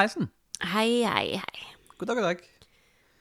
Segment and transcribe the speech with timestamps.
[0.00, 0.30] Hallaisen.
[0.64, 1.64] Hei, hei, hei.
[1.98, 2.38] God dag, god dag.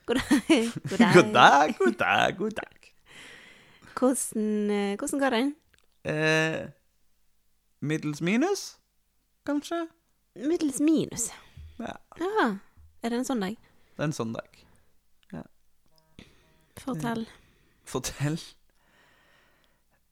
[0.06, 0.30] God dag.
[0.90, 1.14] God dag.
[1.18, 2.94] God dag, god dag, god dag.
[4.00, 5.42] Hvordan, eh, hvordan går det?
[6.08, 6.70] Eh,
[7.82, 8.78] middels minus,
[9.46, 9.82] kanskje?
[10.36, 11.28] Middels minus.
[11.80, 12.48] Ja, Ja,
[13.04, 13.58] er det en sånn dag?
[13.98, 14.56] det er en sånn dag.
[16.80, 17.26] Fortell.
[17.84, 18.40] Fortell.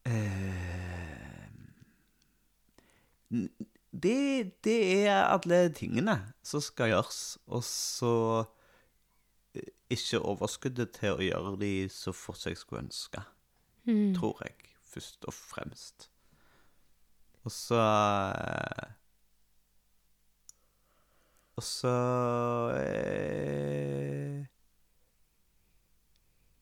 [0.03, 1.47] Eh,
[3.31, 3.51] n-
[4.03, 8.13] det, det er alle tingene som skal gjøres, og så
[9.55, 13.23] eh, ikke overskuddet til å gjøre de så fort jeg skulle ønske.
[13.87, 14.11] Mm.
[14.17, 16.09] tror jeg, først og fremst.
[17.47, 18.95] Og så eh,
[21.57, 21.91] Og så
[22.77, 24.43] eh,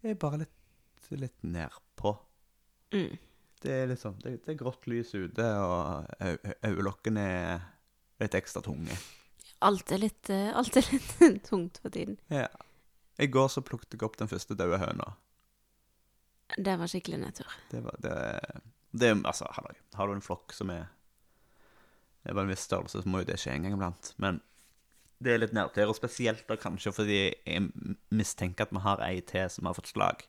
[0.05, 2.13] Jeg er bare litt, litt nedpå.
[2.93, 3.17] Mm.
[3.65, 6.05] Det er liksom det, det er grått lys ute, og
[6.65, 7.63] øyelokkene er
[8.21, 8.97] litt ekstra tunge.
[9.65, 11.13] Alt er litt, eh, alt er litt
[11.49, 12.19] tungt for tiden.
[12.33, 12.47] Ja.
[13.17, 15.13] I går så plukket jeg opp den første døde høna.
[16.57, 17.53] Det var skikkelig nedtur.
[17.71, 18.17] Det var det,
[18.91, 19.75] det Altså, halloi.
[19.95, 20.91] Har du en flokk som er
[22.21, 24.13] Det er bare en viss størrelse, så må jo det skje en gang iblant.
[24.21, 24.41] Men
[25.23, 27.69] det er litt nedtur, og spesielt da kanskje fordi jeg
[28.09, 30.25] mistenker at vi har ei til som har fått slag.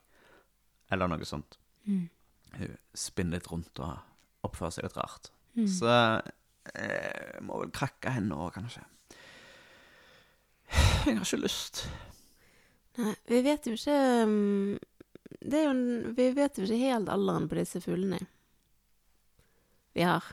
[0.93, 1.57] Eller noe sånt.
[1.89, 2.05] Mm.
[2.57, 3.97] Hun spinner litt rundt og
[4.47, 5.31] oppfører seg litt rart.
[5.57, 5.67] Mm.
[5.67, 8.83] Så eh, jeg må vel krakke henne òg, kanskje.
[11.07, 11.83] Jeg har ikke lyst.
[12.97, 14.77] Nei, vi vet jo ikke um,
[15.39, 18.17] Det er jo Vi vet jo ikke helt alderen på disse fuglene
[19.97, 20.25] vi har.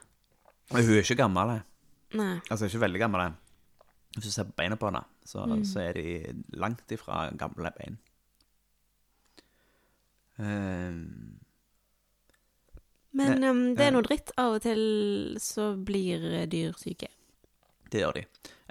[0.73, 1.63] Hun er ikke gammel, jeg.
[2.21, 2.33] Nei.
[2.51, 3.21] Altså, ikke veldig gammel.
[3.23, 3.33] jeg.
[4.17, 5.63] Hvis du ser på beina på henne, så, Mm.
[5.65, 7.97] så er de langt ifra gamle bein.
[10.39, 11.39] Ehm,
[13.15, 14.33] Men um, det er noe dritt.
[14.41, 14.83] Av og til
[15.43, 17.11] så blir eh, dyr syke.
[17.93, 18.25] det gjør de.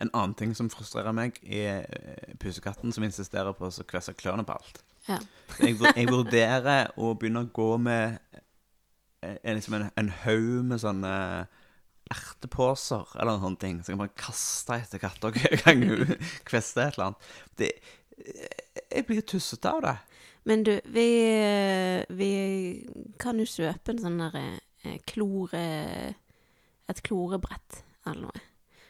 [0.03, 4.43] En annen ting som frustrerer meg, er eh, pusekatten som insisterer på å kvesse klørne
[4.47, 4.81] på alt.
[5.07, 5.19] Ja.
[5.59, 8.19] Jeg, jeg vurderer å begynne å gå med
[9.23, 11.13] en, en, liksom en, en haug med sånne
[12.13, 16.15] ertepåser eller noen sånne ting, så jeg kan bare kaste etter katter hver gang hun
[16.49, 17.29] kvester et eller annet.
[17.59, 17.71] Det,
[18.89, 19.95] jeg blir tussete av det.
[20.45, 21.07] Men du, vi,
[22.11, 22.31] vi
[23.21, 25.61] kan jo kjøpe en sånn der eh, klore
[26.91, 28.41] Et klorebrett eller noe.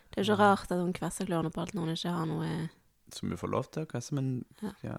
[0.10, 2.26] Det er jo ikke rart at hun kvesser klørne på alt når hun ikke har
[2.30, 2.48] noe
[3.14, 4.32] Som vi får lov til å kvesse, men
[4.64, 4.72] Ja.
[4.82, 4.98] ja.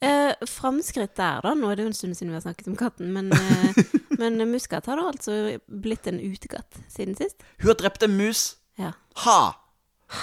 [0.00, 1.52] eh, Framskritt der, da.
[1.56, 3.82] Nå er det jo en stund siden vi har snakket om katten, men, eh,
[4.20, 5.36] men Muskat har da altså
[5.68, 7.44] blitt en utekatt siden sist.
[7.60, 8.46] Hun har drept en mus!
[8.80, 8.94] Ja.
[9.26, 9.38] Ha!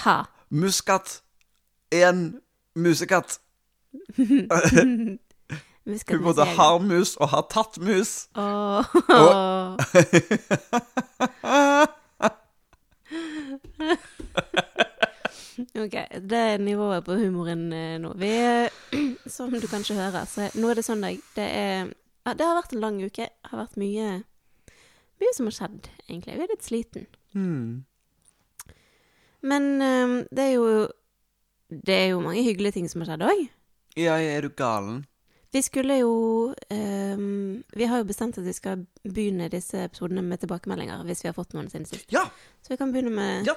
[0.02, 0.18] Ha!
[0.50, 1.20] Muskatt
[1.94, 2.24] er en
[2.78, 3.38] musekatt.
[5.90, 8.28] Hun både har mus og har tatt mus.
[8.38, 8.86] Åh.
[15.76, 15.96] Ok,
[16.30, 18.14] det er nivået på humoren eh, nå.
[18.18, 18.72] Vi, eh,
[19.36, 21.20] som du kanskje hører, så nå er det søndag.
[21.36, 21.92] Det er
[22.26, 23.28] ja, Det har vært en lang uke.
[23.28, 24.10] Det har vært mye
[25.20, 26.38] Mye som har skjedd, egentlig.
[26.38, 27.08] Vi er litt sliten.
[27.36, 27.84] Mm.
[29.42, 30.88] Men eh, det er jo
[31.70, 33.46] Det er jo mange hyggelige ting som har skjedd òg.
[34.00, 35.04] Ja, er du galen?
[35.52, 36.10] Vi skulle jo
[36.72, 41.30] um, Vi har jo bestemt at vi skal begynne disse episodene med tilbakemeldinger hvis vi
[41.32, 42.06] har fått noen siden sist.
[42.14, 42.28] Ja!
[42.62, 43.56] Så vi kan begynne med Ja.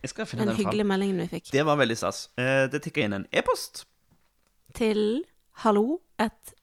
[0.00, 1.50] Den hyggelige meldingen vi fikk.
[1.52, 2.30] Det var veldig stas.
[2.40, 3.84] Eh, Det tikka inn en e-post.
[4.74, 5.24] Til
[5.64, 6.54] hallo at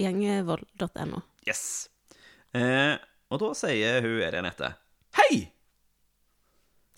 [0.00, 1.20] gjengevold.no.
[1.48, 1.88] Yes.
[2.54, 2.96] Eh,
[3.30, 4.72] og da sier hun Eri Anette
[5.18, 5.50] Hei!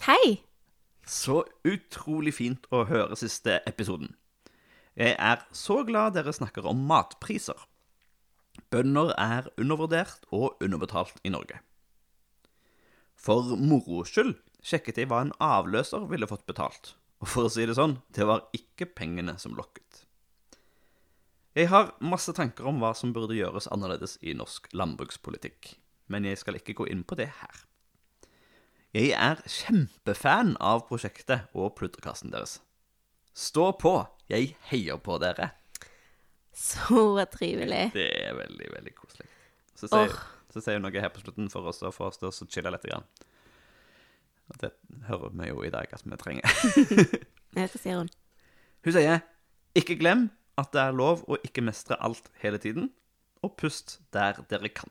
[0.07, 0.39] Hei!
[1.07, 4.13] Så utrolig fint å høre siste episoden.
[4.99, 7.59] Jeg er så glad dere snakker om matpriser.
[8.73, 11.61] Bønder er undervurdert og underbetalt i Norge.
[13.19, 16.97] For moro skyld sjekket jeg hva en avløser ville fått betalt.
[17.23, 20.05] Og for å si det sånn, det var ikke pengene som lokket.
[21.59, 25.73] Jeg har masse tanker om hva som burde gjøres annerledes i norsk landbrukspolitikk,
[26.11, 27.65] men jeg skal ikke gå inn på det her.
[28.95, 32.59] Jeg er kjempefan av prosjektet og pludrekassen deres.
[33.39, 33.93] Stå på!
[34.27, 35.53] Jeg heier på dere.
[36.51, 37.93] Så trivelig.
[37.95, 39.29] Det er veldig, veldig koselig.
[39.79, 40.25] Så sier, oh.
[40.51, 42.73] så sier hun noe her på slutten for oss å få oss til å chille
[42.75, 42.89] litt.
[42.91, 43.07] Grann.
[44.51, 44.73] Og det
[45.07, 46.57] hører vi jo i dag at vi trenger.
[47.55, 48.11] Hva sier hun?
[48.83, 49.23] Hun sier
[49.79, 50.27] ikke glem
[50.59, 52.91] at det er lov å ikke mestre alt hele tiden,
[53.47, 54.91] og pust der dere kan.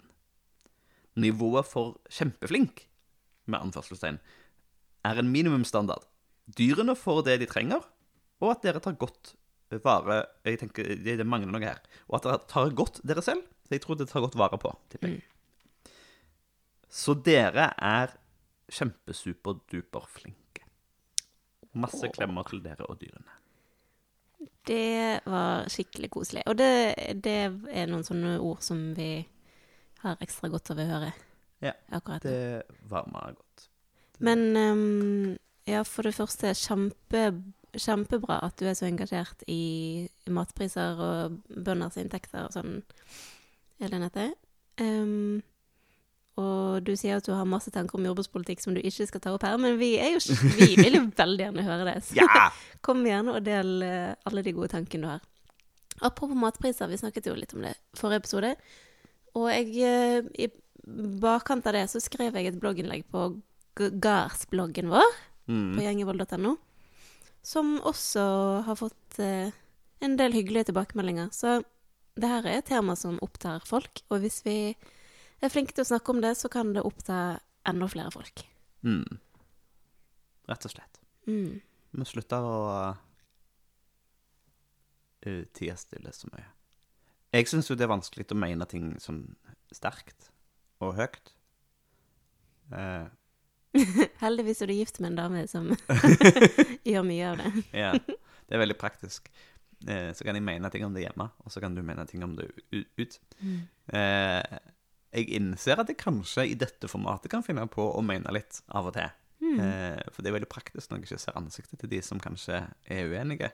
[1.20, 2.86] Nivået for kjempeflink,
[3.44, 4.24] med anførselstegn,
[5.04, 6.08] er en minimumsstandard.
[6.56, 7.84] Dyrene får det de trenger,
[8.42, 9.36] og at dere tar godt
[9.84, 11.82] vare Jeg tenker, det det mangler noe her.
[12.08, 13.44] Og at dere tar godt dere selv.
[13.68, 15.24] Så jeg tror det tar godt vare på, tipper jeg.
[16.88, 18.14] Så dere er
[18.72, 20.64] kjempesuperduper flinke.
[21.78, 23.36] Masse klemmer til dere og dyrene.
[24.68, 26.44] Det var skikkelig koselig.
[26.48, 29.26] Og det, det er noen sånne ord som vi
[30.04, 31.12] har ekstra godt av å høre
[31.64, 32.24] Ja, akkurat.
[32.24, 33.68] Det varmer godt.
[34.24, 35.38] Men um,
[35.68, 37.24] ja, for det første, kjempe,
[37.82, 42.82] kjempebra at du er så engasjert i matpriser og bønders inntekter og sånn,
[43.84, 44.32] Elinette.
[44.82, 45.42] Um,
[46.38, 49.32] og du sier at du har masse tanker om jordbrukspolitikk som du ikke skal ta
[49.34, 50.20] opp her, men vi, er jo,
[50.58, 51.96] vi vil jo veldig gjerne høre det.
[52.06, 52.50] Så Ja!
[52.86, 55.26] kom gjerne og del eh, alle de gode tankene du har.
[56.06, 58.52] Apropos matpriser, vi snakket jo litt om det forrige episode.
[59.38, 60.50] Og jeg, eh, i
[61.22, 63.32] bakkant av det så skrev jeg et blogginnlegg på
[63.78, 65.10] Gardsbloggen vår,
[65.48, 65.78] på Mm.
[65.80, 66.50] gjengevold.no,
[67.46, 68.24] som også
[68.68, 69.56] har fått eh,
[70.04, 71.30] en del hyggelige tilbakemeldinger.
[71.36, 71.62] Så
[72.18, 74.58] det her er et tema som opptar folk, og hvis vi
[75.42, 78.44] er flinke til å snakke om det, så kan det oppta enda flere folk.
[78.88, 79.20] Mm.
[80.48, 81.02] Rett og slett.
[81.28, 81.60] Mm.
[81.98, 82.60] Vi slutter å
[85.26, 86.48] uh, tie stille så mye.
[87.36, 89.26] Jeg syns jo det er vanskelig å mene ting sånn
[89.76, 90.30] sterkt
[90.84, 91.34] og høyt.
[92.72, 93.08] Eh,
[94.24, 95.70] Heldigvis er du gift med en dame som
[96.90, 97.52] gjør mye av det.
[97.84, 99.30] ja, det er veldig praktisk.
[99.86, 102.24] Eh, så kan jeg mene ting om det hjemme, og så kan du mene ting
[102.26, 103.20] om det ut.
[103.94, 104.58] Eh,
[105.18, 108.90] jeg innser at jeg kanskje i dette formatet kan finne på å mene litt av
[108.90, 109.10] og til.
[109.38, 109.60] Mm.
[109.62, 112.64] Eh, for det er veldig praktisk når jeg ikke ser ansiktet til de som kanskje
[112.90, 113.52] er uenige.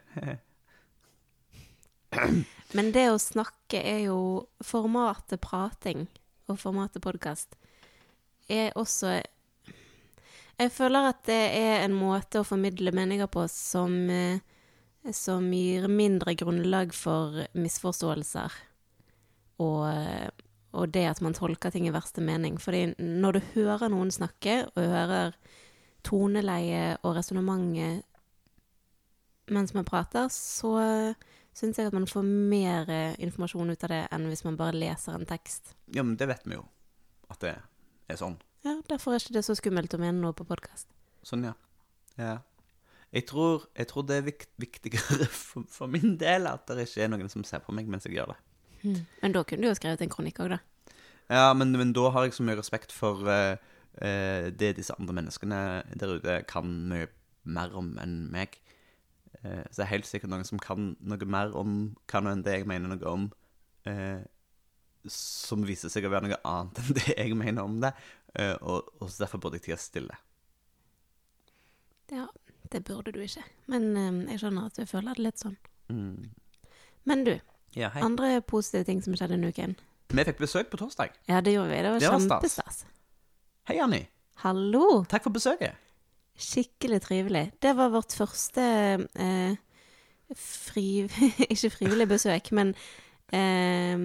[2.78, 4.19] Men det å snakke er jo
[4.64, 6.06] Formatet prating
[6.52, 7.56] og formatet podkast
[8.52, 9.22] er også
[10.63, 14.39] Jeg føler at det er en måte å formidle meninger på som, eh,
[15.12, 18.56] som gir mindre grunnlag for misforståelser
[19.63, 20.31] og,
[20.74, 22.57] og det at man tolker ting i verste mening.
[22.62, 25.36] Fordi når du hører noen snakke, og hører
[26.04, 28.04] toneleie og resonnementet
[29.54, 30.77] mens man prater, så
[31.54, 34.77] syns jeg at man får mer eh, informasjon ut av det enn hvis man bare
[34.77, 35.75] leser en tekst.
[35.94, 36.63] Ja, men det vet vi jo.
[37.30, 37.57] At det
[38.09, 38.39] er sånn.
[38.63, 40.88] Ja, Derfor er ikke det så skummelt å mene noe på podkast.
[41.27, 41.54] Sånn, ja.
[42.19, 42.38] ja.
[43.13, 47.04] Jeg, tror, jeg tror det er vikt, viktigere for, for min del at det ikke
[47.06, 48.39] er noen som ser på meg mens jeg gjør det.
[49.21, 50.62] Men da kunne du jo skrevet en kronikk òg, da.
[51.31, 55.16] Ja, men, men da har jeg så mye respekt for uh, uh, det disse andre
[55.21, 55.59] menneskene
[56.00, 57.07] der ute kan mye
[57.44, 58.57] mer om enn meg.
[59.39, 62.44] Uh, så det er helt sikkert noen som kan noe mer om hva nå enn
[62.44, 63.31] det jeg mener noe om,
[65.12, 67.92] som viser seg å være noe annet enn det jeg mener om det.
[68.39, 70.15] Eh, og, og derfor burde jeg tie stille.
[72.12, 72.27] Ja,
[72.74, 73.44] det burde du ikke.
[73.71, 75.57] Men eh, jeg skjønner at du føler det litt sånn.
[75.94, 76.31] Mm.
[77.09, 77.35] Men du,
[77.77, 79.75] Ja, andre positive ting som skjedde denne uken.
[80.13, 81.15] Vi fikk besøk på torsdag.
[81.30, 81.80] Ja, det gjorde vi.
[81.81, 82.83] Det var, var kjempestas.
[83.69, 84.03] Hei, Anni.
[84.44, 85.03] Hallo!
[85.09, 85.80] Takk for besøket.
[86.38, 87.44] Skikkelig trivelig.
[87.62, 88.63] Det var vårt første
[89.13, 89.56] eh,
[90.38, 91.06] fri...
[91.53, 92.74] ikke frivillig besøk, men
[93.33, 93.97] eh,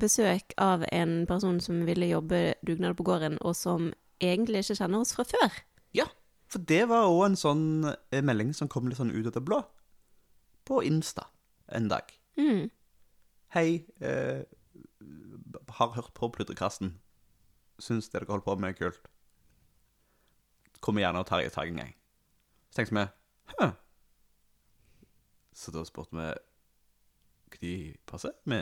[0.00, 3.92] besøk av en person som ville jobbe dugnad på gården, og som
[4.22, 5.62] egentlig ikke kjenner oss fra før.
[5.96, 6.08] Ja,
[6.52, 7.64] for det var òg en sånn
[8.12, 9.62] eh, melding som kom litt sånn ut av det blå.
[10.68, 11.24] På Insta
[11.72, 12.12] en dag.
[12.36, 12.68] Mm.
[13.54, 14.44] Hei, eh,
[15.78, 16.98] har hørt på Pludrekassen.
[17.80, 19.08] Syns det dere holder på med er kult.
[20.84, 21.94] Kommer gjerne og tar i tak en gang.
[22.70, 23.06] Så tenkte vi
[23.52, 23.70] Hø.
[25.56, 26.28] Så da spurte vi
[27.60, 28.34] Når passer?
[28.48, 28.60] Vi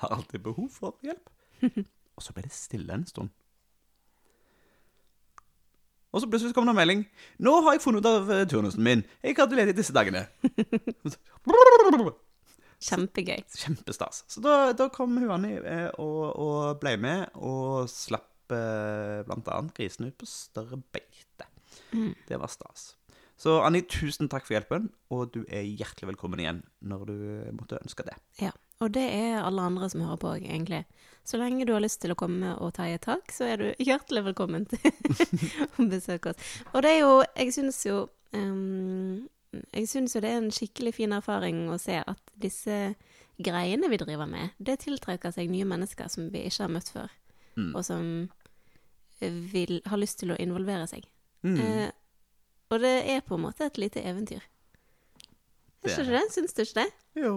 [0.00, 1.28] har alltid behov for hjelp.
[2.16, 3.32] og så ble det stille en stund.
[6.10, 7.04] Og så plutselig kom det en melding.
[7.38, 9.04] 'Nå har jeg funnet ut av eh, turnusen min.
[9.22, 10.26] Jeg ledig disse dagene.'
[12.80, 13.44] Kjempegøy.
[13.60, 14.24] Kjempestas.
[14.26, 19.52] Så da, da kom hun Anni eh, og, og ble med, og slapp eh, blant
[19.52, 21.46] annet grisene ut på større beite.
[22.26, 22.94] Det var stas.
[23.40, 27.14] Så Anni, tusen takk for hjelpen, og du er hjertelig velkommen igjen når du
[27.56, 28.16] måtte ønske det.
[28.42, 28.50] Ja.
[28.80, 30.82] Og det er alle andre som hører på òg, egentlig.
[31.28, 33.60] Så lenge du har lyst til å komme og ta i et tak, så er
[33.60, 34.80] du hjertelig velkommen til
[35.80, 36.46] å besøke oss.
[36.72, 37.96] Og det er jo Jeg syns jo
[38.32, 39.26] um,
[39.76, 42.78] Jeg syns jo det er en skikkelig fin erfaring å se at disse
[43.40, 47.08] greiene vi driver med, det tiltrekker seg nye mennesker som vi ikke har møtt før,
[47.58, 47.72] Mm.
[47.74, 48.04] og som
[49.20, 51.04] vil, har lyst til å involvere seg.
[51.44, 51.56] Mm.
[51.60, 51.90] Eh,
[52.70, 54.42] og det er på en måte et lite eventyr.
[55.82, 56.24] Jeg ikke det?
[56.34, 56.88] Syns du ikke det?
[57.22, 57.34] Jo.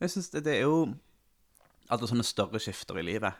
[0.00, 0.94] Jeg syns det, det er jo
[1.90, 3.34] alle sånne større skifter i livet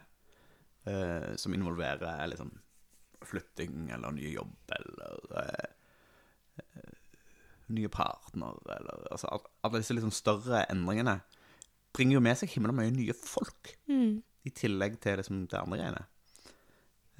[0.90, 2.50] eh, som involverer liksom
[3.30, 6.97] flytting eller ny jobb eller eh, eh,
[7.71, 9.30] nye partner eller altså,
[9.62, 11.21] Alle disse liksom større endringene
[11.95, 14.23] bringer jo med seg himla mye nye folk, Mm.
[14.47, 16.04] i tillegg til liksom det andre greiene.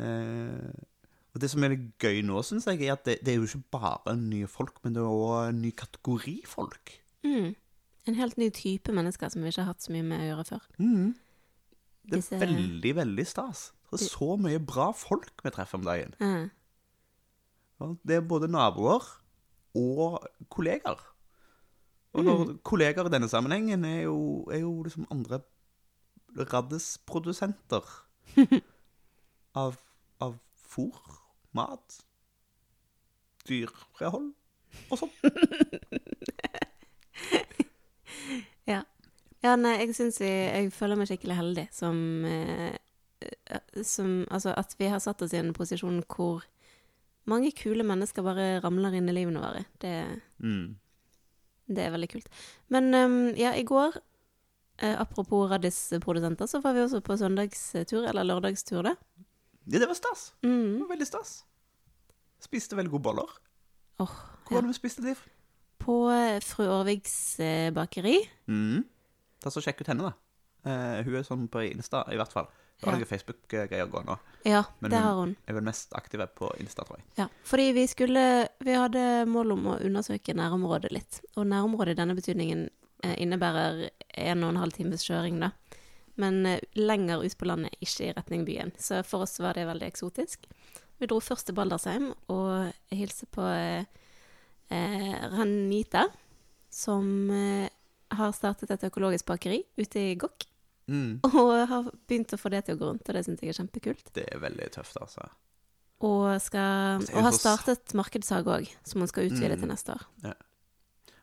[0.01, 0.71] Eh,
[1.35, 3.47] Og det som er litt gøy nå, syns jeg, er at det, det er jo
[3.47, 6.97] ikke bare nye folk, men det er òg en ny kategori folk.
[7.23, 7.53] Mm.
[8.11, 10.47] En helt ny type mennesker som vi ikke har hatt så mye med å gjøre
[10.49, 10.65] før.
[10.81, 11.13] Mm.
[12.11, 13.69] Det er Disse- veldig, veldig stas.
[13.91, 16.15] Det er så mye bra folk vi treffer om dagen.
[16.23, 16.51] Mm.
[18.07, 19.07] Det er både naboer
[19.79, 20.19] og
[20.53, 20.99] kollegaer.
[22.13, 24.17] Og når kollegaer i denne sammenhengen er jo,
[24.51, 25.39] er jo liksom andre
[26.51, 27.87] raddisprodusenter
[29.63, 29.77] av,
[30.23, 30.37] av
[30.71, 30.99] fôr,
[31.57, 32.01] mat,
[33.49, 34.33] dyrehold
[34.91, 35.15] og sånn.
[38.69, 38.83] Ja.
[39.43, 41.97] ja, nei, jeg syns vi Jeg føler meg skikkelig heldig som
[42.29, 42.77] eh,
[43.25, 46.45] eh, Som Altså, at vi har satt oss i en posisjon hvor
[47.31, 49.65] mange kule mennesker bare ramler inn i livene våre.
[49.83, 49.93] Det,
[50.43, 50.77] Mm.
[51.69, 52.31] det er veldig kult.
[52.73, 53.99] Men ehm, ja, i går,
[54.81, 58.95] apropos apropos raddisprodusenter, så var vi også på søndagstur, eller lørdagstur, da.
[59.71, 60.33] Ja, det var stas.
[60.43, 60.81] Det Mm.
[60.83, 61.45] var veldig stas.
[62.43, 63.29] Spiste veldig gode boller.
[64.01, 64.09] Oh,
[64.49, 65.15] Hvor var det vi spiste de?
[65.81, 68.17] På eh, fru Aarviks eh, bakeri.
[68.49, 68.85] Mm.
[69.41, 70.13] Ta så Sjekk ut henne, da.
[70.67, 72.49] Uh, hun er sånn på Insta, i hvert fall.
[72.83, 72.99] Hun har Ja.
[73.05, 74.19] noen Facebook-greier gående òg.
[74.45, 75.37] Ja, Men det har hun.
[75.49, 77.05] Er vel mest aktive på Insta, tror jeg.
[77.17, 81.21] Ja, fordi vi skulle Vi hadde mål om å undersøke nærområdet litt.
[81.37, 82.69] Og nærområdet i denne betydningen
[83.17, 85.51] innebærer en og en halv times kjøring, da.
[86.21, 88.73] Men eh, lenger ut på landet, ikke i retning byen.
[88.79, 90.47] Så for oss var det veldig eksotisk.
[91.01, 93.85] Vi dro først til Baldersheim og hilste på eh,
[94.69, 96.07] eh, Ranita,
[96.71, 97.71] som eh,
[98.19, 100.45] har startet et økologisk bakeri ute i Gokk.
[100.91, 101.21] Mm.
[101.39, 103.59] Og har begynt å få det til å gå rundt, og det syns jeg er
[103.61, 104.09] kjempekult.
[104.17, 105.29] Det er veldig tøft, altså.
[106.03, 109.61] Og, skal, Altså, og har startet markedshage òg, som hun skal utvide Mm.
[109.63, 110.03] til neste år.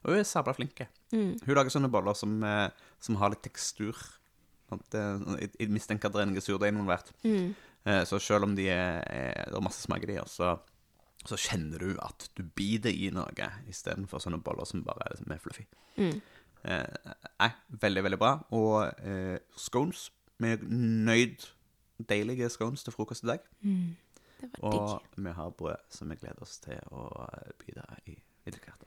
[0.06, 0.80] Og hun er sabla flink.
[1.12, 1.34] Mm.
[1.44, 2.70] Hun lager sånne boller som, eh,
[3.04, 3.98] som har litt tekstur.
[4.70, 7.12] Det- Jeg mistenker at det er noe surdeig involvert.
[7.24, 7.56] Mm.
[7.86, 10.58] Eh, Så selv om de er, er, det er masse smak i de, så,
[11.26, 13.32] så kjenner du at du biter i noe,
[13.70, 15.66] istedenfor sånne boller som bare er liksom mer fluffy.
[15.98, 16.22] Mm.
[16.64, 18.34] Eh, nei, veldig, veldig bra.
[18.52, 20.10] Og eh, scones.
[20.40, 21.48] Vi er nøyd
[22.10, 23.40] deilige scones til frokost i dag.
[23.62, 23.96] Mm.
[24.42, 25.24] Det var Og digg.
[25.26, 27.08] vi har brød som vi gleder oss til å
[27.58, 28.84] bide deg i etter hvert.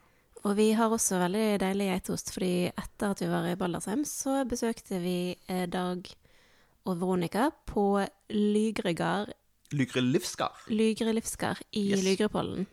[0.49, 4.40] Og vi har også veldig deilig geitost, fordi etter at vi var i Baldersheim, så
[4.49, 6.06] besøkte vi eh, Dag
[6.88, 8.00] og Veronica på
[8.32, 9.35] Lygregard
[9.70, 12.02] Lygre Lygrelivskar Lygre Livskar i Yes.
[12.02, 12.66] Lygrepollen.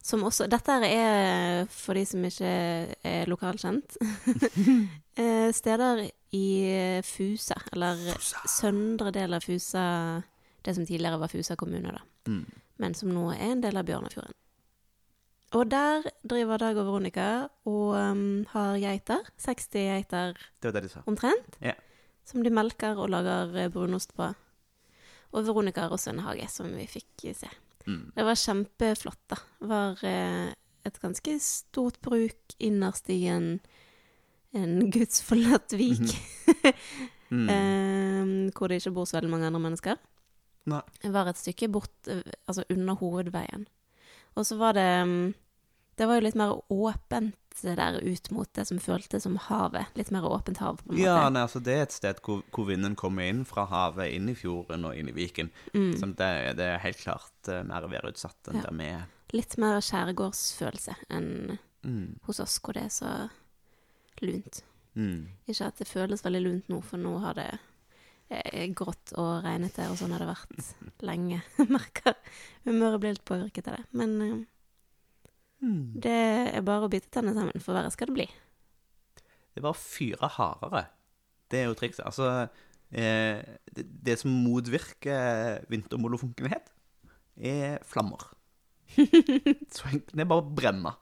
[0.00, 2.52] Som også Dette er, for de som ikke
[3.04, 3.98] er lokalkjent,
[5.20, 6.46] eh, steder i
[7.04, 8.00] Fusa, eller
[8.48, 10.22] søndre del av Fusa,
[10.64, 12.04] det som tidligere var Fusa kommune, da.
[12.28, 12.44] Mm.
[12.78, 14.36] men som nå er en del av Bjørnafjorden.
[15.56, 17.26] Og der driver Dag og Veronica
[17.64, 21.00] og um, har geiter, 60 geiter Det det de sa.
[21.08, 21.72] omtrent, Ja.
[22.24, 24.26] som de melker og lager eh, brunost på.
[25.32, 27.48] Og Veronica har også en hage, som vi fikk eh, se.
[27.86, 28.12] Mm.
[28.14, 29.36] Det var kjempeflott, da.
[29.60, 30.52] Det var eh,
[30.84, 33.54] et ganske stort bruk innerst i en,
[34.52, 36.12] en gudsforlatt vik,
[37.30, 37.48] Mm.
[37.52, 39.98] eh, hvor det ikke bor så veldig mange andre mennesker.
[40.72, 40.78] Nei.
[41.02, 43.66] Det var et stykke bort, eh, altså under hovedveien.
[44.38, 45.34] Og så var det mm,
[45.98, 49.88] Det var jo litt mer åpent der ut mot det som føltes som havet.
[49.98, 51.32] Litt mer åpent hav, på en Ja, måte.
[51.34, 54.34] nei, altså det er et sted hvor, hvor vinden kommer inn fra havet, inn i
[54.38, 55.50] fjorden og inn i viken.
[55.74, 55.88] Mm.
[55.98, 56.28] Så det,
[56.60, 58.68] det er helt klart eh, mer værutsatt enn Ja.
[58.68, 59.02] der vi er.
[59.34, 62.18] Litt mer skjærgårdsfølelse enn Mm.
[62.26, 63.10] hos oss, hvor det er så
[64.22, 64.62] lunt.
[64.98, 65.28] Mm.
[65.48, 67.58] Ikke at det føles veldig lunt nå, for nå har det
[68.76, 71.40] grått og regnete, og sånn har det vært lenge.
[71.74, 72.14] Merker
[72.66, 73.84] humøret blir litt påvirket av det.
[73.98, 74.38] Men eh,
[75.58, 75.88] Mm.
[75.98, 76.12] det
[76.54, 78.26] er bare å bite tennene sammen, for verre skal det bli.
[79.56, 80.84] Det var å fyre hardere.
[81.50, 82.04] Det er jo trikset.
[82.06, 82.28] Altså,
[82.94, 83.40] eh,
[83.74, 86.70] det, det som motvirker vintermolofunkenhet,
[87.42, 88.22] er flammer.
[89.74, 90.94] Så det er bare å brenne.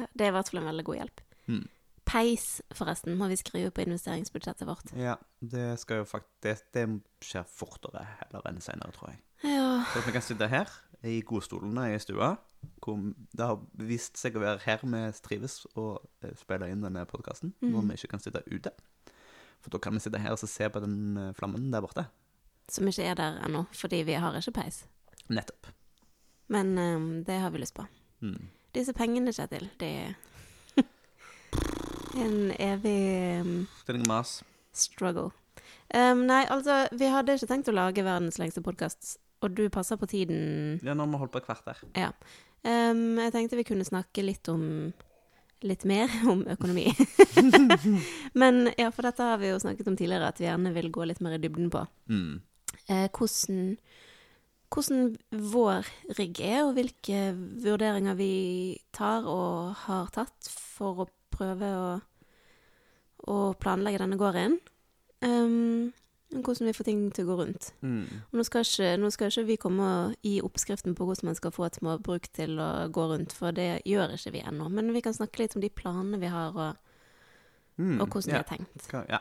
[0.00, 1.20] Ja, det er i hvert fall en veldig god hjelp.
[1.52, 1.62] Mm.
[2.10, 4.90] Peis, forresten, må vi skrive på investeringsbudsjettet vårt.
[4.98, 6.84] Ja, det skal jo faktisk Det, det
[7.22, 9.20] skjer fortere heller enn senere, tror jeg.
[9.44, 9.84] Ja.
[9.92, 10.68] Så at vi kan sitte her
[11.06, 12.34] i godstolene i stua,
[12.82, 12.98] hvor
[13.32, 17.54] det har vist seg å være her vi trives og eh, spiller inn denne podkasten,
[17.62, 17.88] når Mhm.
[17.88, 18.72] vi ikke kan sitte ute.
[19.62, 22.06] For da kan vi sitte her og se på den eh, flammen der borte.
[22.68, 24.84] Som ikke er der ennå, fordi vi har ikke peis.
[25.28, 25.66] Nettopp.
[26.48, 27.86] Men um, det har vi lyst på.
[28.20, 28.48] Mm.
[28.74, 30.14] Disse pengene, Kjetil, det er
[32.24, 34.40] en evig um, mas.
[34.72, 35.30] struggle.
[35.94, 39.98] Um, nei, altså, vi hadde ikke tenkt å lage verdens lengste podkast, og du passer
[39.98, 40.78] på tiden.
[40.84, 41.82] Ja, nå har vi holdt på et kvarter.
[42.62, 44.92] Um, jeg tenkte vi kunne snakke litt om
[45.60, 46.86] Litt mer om økonomi.
[48.40, 51.04] Men ja, for dette har vi jo snakket om tidligere, at vi gjerne vil gå
[51.08, 51.82] litt mer i dybden på.
[52.08, 52.40] Mm.
[52.86, 53.74] Eh, hvordan,
[54.72, 55.10] hvordan
[55.52, 58.32] vår rigg er, og hvilke vurderinger vi
[58.96, 61.90] tar og har tatt for å prøve å,
[63.30, 64.58] å planlegge denne gården.
[65.24, 65.90] Um,
[66.30, 67.70] hvordan vi får ting til å gå rundt.
[67.82, 68.04] Mm.
[68.36, 71.54] Nå skal, ikke, nå skal ikke vi komme og gi oppskriften på hvordan man skal
[71.54, 74.68] få et småbruk til å gå rundt, for det gjør ikke vi ennå.
[74.70, 76.86] Men vi kan snakke litt om de planene vi har, og,
[77.80, 78.00] Mm.
[78.02, 78.36] og hvordan ja.
[78.36, 78.88] har er tenkt.
[79.08, 79.20] Ja,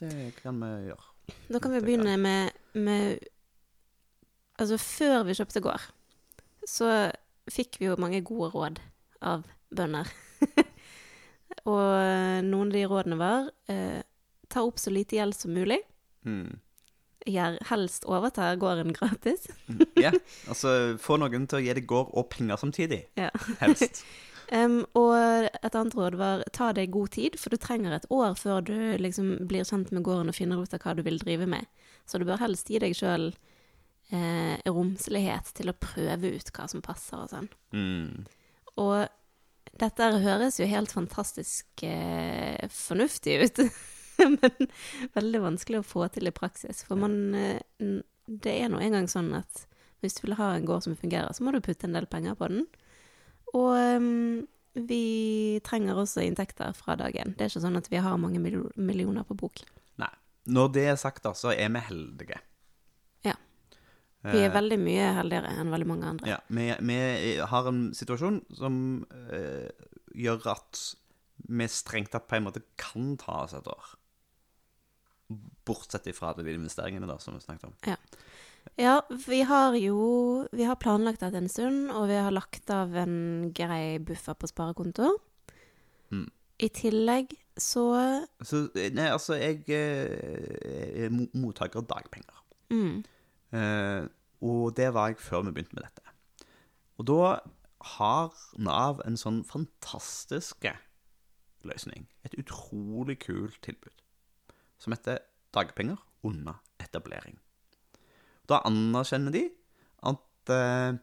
[0.00, 1.34] det kan vi gjøre.
[1.52, 3.18] Da kan vi begynne med, med
[4.60, 5.84] Altså, før vi kjøpte gård,
[6.68, 7.10] så
[7.48, 8.80] fikk vi jo mange gode råd
[9.24, 10.08] av bønder.
[11.64, 14.00] og noen av de rådene var eh,
[14.50, 15.80] ta opp så lite gjeld som mulig.
[16.26, 16.58] Mm.
[17.28, 19.46] Gjør helst overta gården gratis.
[20.00, 20.12] Ja,
[20.48, 23.28] altså få noen til å gi deg gård og penger samtidig, Ja.
[23.60, 24.02] helst.
[24.56, 25.14] um, og
[25.50, 28.74] et annet råd var ta deg god tid, for du trenger et år før du
[28.98, 31.68] liksom blir kjent med gården og finner ut av hva du vil drive med.
[32.08, 33.30] Så du bør helst gi deg sjøl
[34.10, 37.50] eh, romslighet til å prøve ut hva som passer og sånn.
[37.76, 38.24] Mm.
[38.80, 39.04] Og
[39.80, 43.62] dette høres jo helt fantastisk eh, fornuftig ut,
[44.36, 44.70] men
[45.16, 46.84] veldig vanskelig å få til i praksis.
[46.86, 47.60] For man eh,
[48.26, 49.66] Det er nå engang sånn at
[50.00, 52.36] hvis du vil ha en gård som fungerer, så må du putte en del penger
[52.38, 52.64] på den.
[53.52, 57.34] Og um, vi trenger også inntekter fra dagen.
[57.36, 59.60] Det er ikke sånn at vi har mange millioner på bok.
[60.00, 60.12] Nei.
[60.48, 62.40] Når det er sagt, da, så er vi heldige.
[64.20, 64.32] Ja.
[64.34, 66.28] Vi er Eh, veldig mye heldigere enn veldig mange andre.
[66.28, 68.74] Ja, vi, vi har en situasjon som
[69.32, 69.70] eh,
[70.12, 70.80] gjør at
[71.48, 73.94] vi strengt tatt på en måte kan ta oss et år.
[75.64, 77.96] Bortsett ifra de investeringene da, som vi snakket om.
[78.76, 82.92] Ja, vi har jo Vi har planlagt dette en stund, og vi har lagt av
[82.96, 85.14] en grei buffer på sparekonto.
[86.12, 86.26] Mm.
[86.60, 87.86] I tillegg så
[88.44, 92.36] Så eh, nei, altså, jeg er mottaker av dagpenger.
[92.68, 93.00] mm,
[93.52, 96.14] og det var jeg før vi begynte med dette.
[97.00, 97.24] Og da
[97.96, 100.66] har Nav en sånn fantastisk
[101.66, 102.06] løsning.
[102.24, 103.94] Et utrolig kult tilbud.
[104.80, 105.22] Som heter
[105.56, 107.38] dagpenger under etablering.
[108.48, 109.46] Da anerkjenner de
[110.10, 110.98] at eh,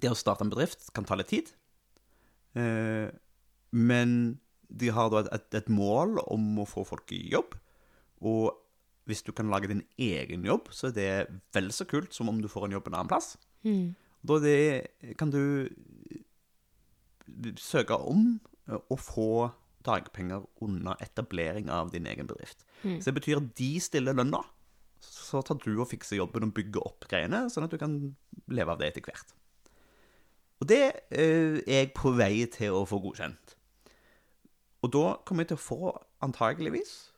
[0.00, 1.52] det å starte en bedrift kan ta litt tid.
[2.58, 3.08] Eh,
[3.72, 4.16] men
[4.72, 7.56] de har da et, et mål om å få folk i jobb.
[8.24, 8.52] Og
[9.08, 11.10] hvis du kan lage din egen jobb, så er det
[11.54, 13.36] vel så kult som om du får en jobb en annen plass.
[13.64, 14.86] mm, Da det,
[15.18, 15.68] kan du
[17.58, 19.50] søke om eh, å få
[19.82, 22.62] dagpenger under etablering av din egen bedrift.
[22.84, 23.00] Mm.
[23.00, 24.44] Så det betyr at de stiller lønna,
[25.02, 27.96] så tar du og fikser jobben og bygger opp greiene, sånn at du kan
[28.46, 29.34] leve av det etter hvert.
[30.62, 33.56] Og det eh, er jeg på vei til å få godkjent.
[34.86, 37.11] Og da kommer jeg til å få antageligvis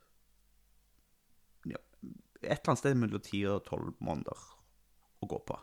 [2.44, 4.44] et eller annet sted mellom 10 og 12 måneder
[5.24, 5.58] å gå på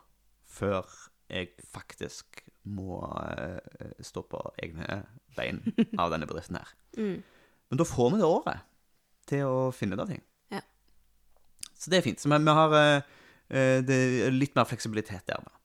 [0.52, 0.88] før
[1.32, 2.98] jeg faktisk må
[3.32, 4.98] eh, stå på egne
[5.36, 5.62] bein
[6.02, 6.74] av denne bedriften her.
[7.00, 7.22] mm.
[7.72, 8.66] Men da får vi det året
[9.30, 10.20] til å finne ut av ting.
[10.52, 10.60] Ja.
[11.72, 12.20] Så det er fint.
[12.20, 12.76] Så vi, vi har
[13.52, 15.56] det er litt mer fleksibilitet der, da.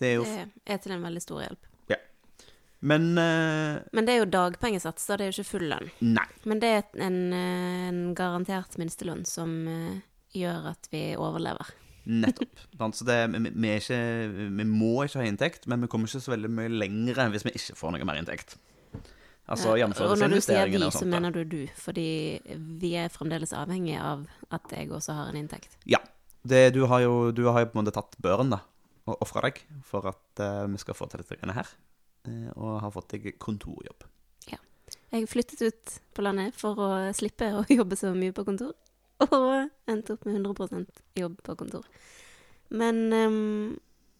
[0.00, 1.69] Det er jo Det er til en veldig stor hjelp.
[2.80, 5.18] Men uh, Men det er jo dagpengesats, da.
[5.18, 5.90] Det er jo ikke full lønn.
[6.00, 6.26] nei.
[6.48, 10.00] Men det er en, eh, en garantert minstelønn som uh,
[10.36, 11.74] gjør at vi overlever.
[12.10, 12.64] Nettopp.
[12.96, 14.00] Så det, vi, ikke,
[14.56, 17.52] vi må ikke ha inntekt, men vi kommer ikke så veldig mye lenger hvis vi
[17.58, 18.56] ikke får noe mer inntekt.
[19.50, 22.38] Altså Ja, og når du sier vi, så mener du du, fordi
[22.80, 24.22] vi er fremdeles avhengig av
[24.54, 25.74] at jeg også har en inntekt.
[25.90, 25.98] Ja.
[26.46, 28.62] Det, du, har jo, du har jo på en måte tatt børen, da,
[29.10, 31.72] og ofra deg for at uh, vi skal få til dette her.
[32.28, 34.06] Eh, og har fått deg kontorjobb.
[35.10, 38.74] Jeg flyttet ut på landet for å slippe å jobbe så mye på kontor,
[39.26, 41.86] og endte opp med 100% jobb på kontor.
[42.70, 43.00] Men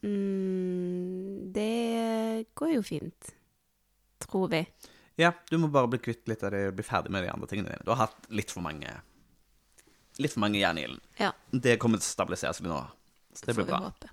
[0.02, 3.30] mm, det går jo fint,
[4.26, 4.64] tror vi.
[5.20, 7.48] Ja, du må bare bli kvitt litt av det og bli ferdig med de andre
[7.50, 7.86] tingene dine.
[7.86, 8.90] Du har hatt litt for mange
[10.20, 10.98] Litt for mange jern i ilden.
[11.16, 11.30] Ja.
[11.48, 12.76] Det kommer til å stabilisere seg nå.
[13.32, 13.78] Så det blir bra.
[13.86, 14.10] håpe.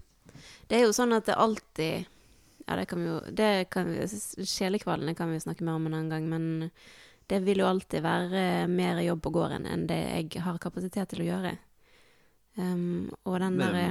[0.70, 2.06] Det er jo sånn at det alltid
[2.68, 4.04] Ja, det kan vi jo det kan vi,
[4.44, 6.72] Sjelekvalene kan vi jo snakke mer om en annen gang, men
[7.28, 11.26] det vil jo alltid være mer jobb på gården enn det jeg har kapasitet til
[11.26, 11.56] å gjøre.
[12.58, 13.88] Um, og den derre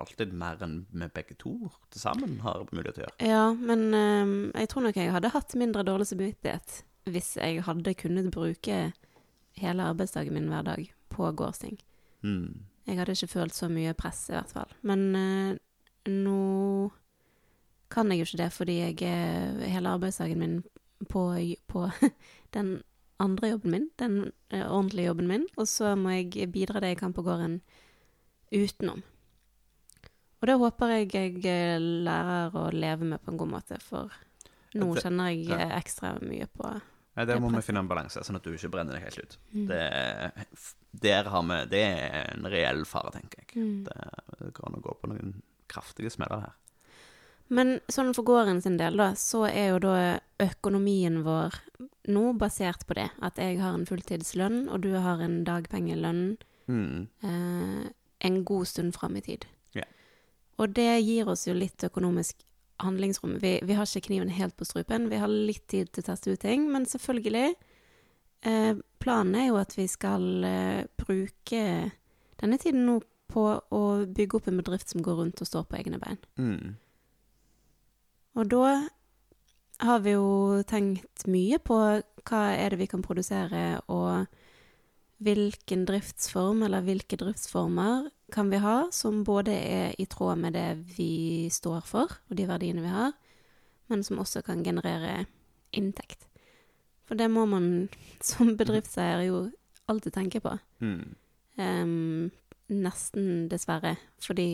[0.00, 1.52] alltid mer enn vi begge to
[1.90, 3.28] til sammen har mulighet til å gjøre.
[3.30, 6.80] Ja, men um, jeg tror nok jeg hadde hatt mindre dårlig samvittighet
[7.10, 8.80] hvis jeg hadde kunnet bruke
[9.60, 11.78] hele arbeidsdagen min hver dag på gårdsting.
[12.22, 12.66] Mm.
[12.86, 14.74] Jeg hadde ikke følt så mye press, i hvert fall.
[14.86, 16.40] Men uh, nå
[17.90, 20.58] kan jeg jo ikke det, fordi jeg er hele arbeidsdagen min
[21.10, 21.22] på,
[21.68, 21.86] på
[22.56, 22.82] den
[23.20, 24.18] andre jobben min, den
[24.50, 27.58] eh, ordentlige jobben min, og så må jeg bidra det jeg kan på gården
[28.52, 29.02] utenom.
[30.40, 34.10] og det håper jeg jeg eh, lærer å leve med på en god måte, for
[34.74, 35.58] nå Det- kjenner jeg ja.
[35.58, 36.70] eh, ekstra mye på
[37.16, 39.32] Nei, Der må vi finne en balanse, sånn at du ikke brenner deg helt ut.
[39.52, 39.64] Mm.
[39.66, 39.80] Det,
[41.02, 43.56] der har vi, det er en reell fare, tenker jeg.
[43.58, 43.80] Mm.
[43.84, 45.32] Det går an å gå på noen
[45.68, 46.54] kraftige smeller her.
[47.50, 49.94] Men sånn for gården sin del, da, så er jo da
[50.40, 51.56] økonomien vår
[52.14, 53.08] nå basert på det.
[53.26, 56.36] At jeg har en fulltidslønn, og du har en dagpengelønn
[56.70, 57.08] Mm.
[57.26, 59.46] eh, en god stund fram i tid.
[59.74, 59.82] Ja.
[60.58, 62.36] Og det gir oss jo litt økonomisk
[62.78, 63.40] handlingsrom.
[63.42, 66.30] Vi, vi har ikke kniven helt på strupen, vi har litt tid til å teste
[66.30, 67.54] ut ting, men selvfølgelig
[68.46, 71.90] eh, Planen er jo at vi skal eh, bruke
[72.40, 73.00] denne tiden nå
[73.32, 76.18] på å bygge opp en bedrift som går rundt og står på egne bein.
[76.38, 76.76] Mm.
[78.38, 78.74] Og da
[79.80, 81.76] har vi jo tenkt mye på
[82.28, 84.28] hva er det vi kan produsere, og
[85.20, 90.68] hvilken driftsform eller hvilke driftsformer kan vi ha som både er i tråd med det
[90.96, 93.12] vi står for, og de verdiene vi har,
[93.90, 95.24] men som også kan generere
[95.76, 96.28] inntekt.
[97.08, 97.88] For det må man
[98.30, 99.48] som bedriftseier jo
[99.90, 100.54] alltid tenke på.
[100.78, 101.16] Mm.
[101.58, 102.30] Um,
[102.70, 103.96] nesten, dessverre.
[104.22, 104.48] Fordi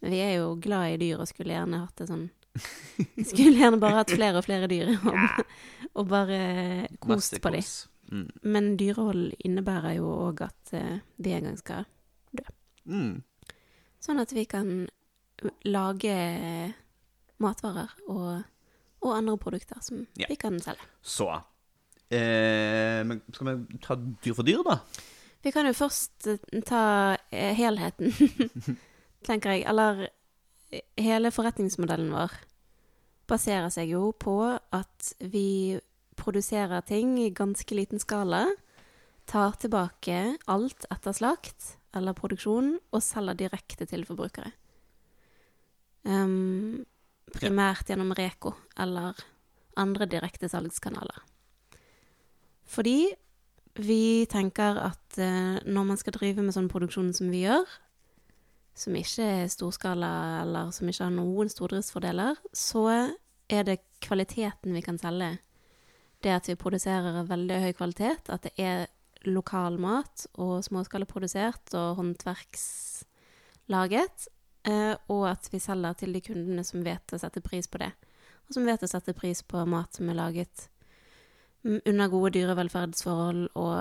[0.00, 2.28] vi er jo glad i dyr og skulle gjerne hatt det sånn
[3.30, 5.18] Skulle gjerne bare hatt flere og flere dyr og,
[6.00, 6.40] og bare
[7.02, 7.62] kost på dem.
[8.12, 8.26] Mm.
[8.46, 11.84] Men dyrehold innebærer jo òg at de vi en gang skal
[12.86, 13.16] Mm.
[13.98, 14.68] Sånn at vi kan
[15.66, 16.12] lage
[17.42, 18.44] matvarer og,
[19.02, 20.28] og andre produkter som Ja.
[20.30, 20.86] vi kan selge.
[21.02, 21.26] Så
[22.10, 24.78] eh, men Skal vi ta dyr for dyr, da?
[25.42, 28.14] Vi kan jo først eh, ta eh, helheten,
[29.26, 29.66] tenker jeg.
[29.66, 30.14] Eller eh,
[30.98, 32.34] hele forretningsmodellen vår
[33.30, 35.78] baserer seg jo på at vi
[36.16, 38.46] produserer ting i ganske liten skala,
[39.26, 44.52] tar tilbake alt etter slakt eller produksjon og selger direkte til forbrukere.
[46.06, 46.84] Um,
[47.34, 49.18] primært gjennom Reko eller
[49.76, 51.18] andre direkte salgskanaler.
[52.66, 53.10] Fordi
[53.82, 57.66] vi tenker at uh, når man skal drive med sånn produksjon som vi gjør,
[58.76, 63.14] som ikke er storskala eller som ikke har noen stordriftsfordeler, så
[63.48, 65.38] er det kvaliteten vi kan selge.
[66.20, 68.86] Det at vi produserer av veldig høy kvalitet, at det er
[69.26, 74.28] lokal mat og småskalaprodusert og håndverkslaget,
[74.68, 77.92] eh, og at vi selger til de kundene som vet å sette pris på det,
[78.46, 80.56] og som vet å sette pris på mat som er laget
[81.66, 83.76] under gode dyrevelferdsforhold og,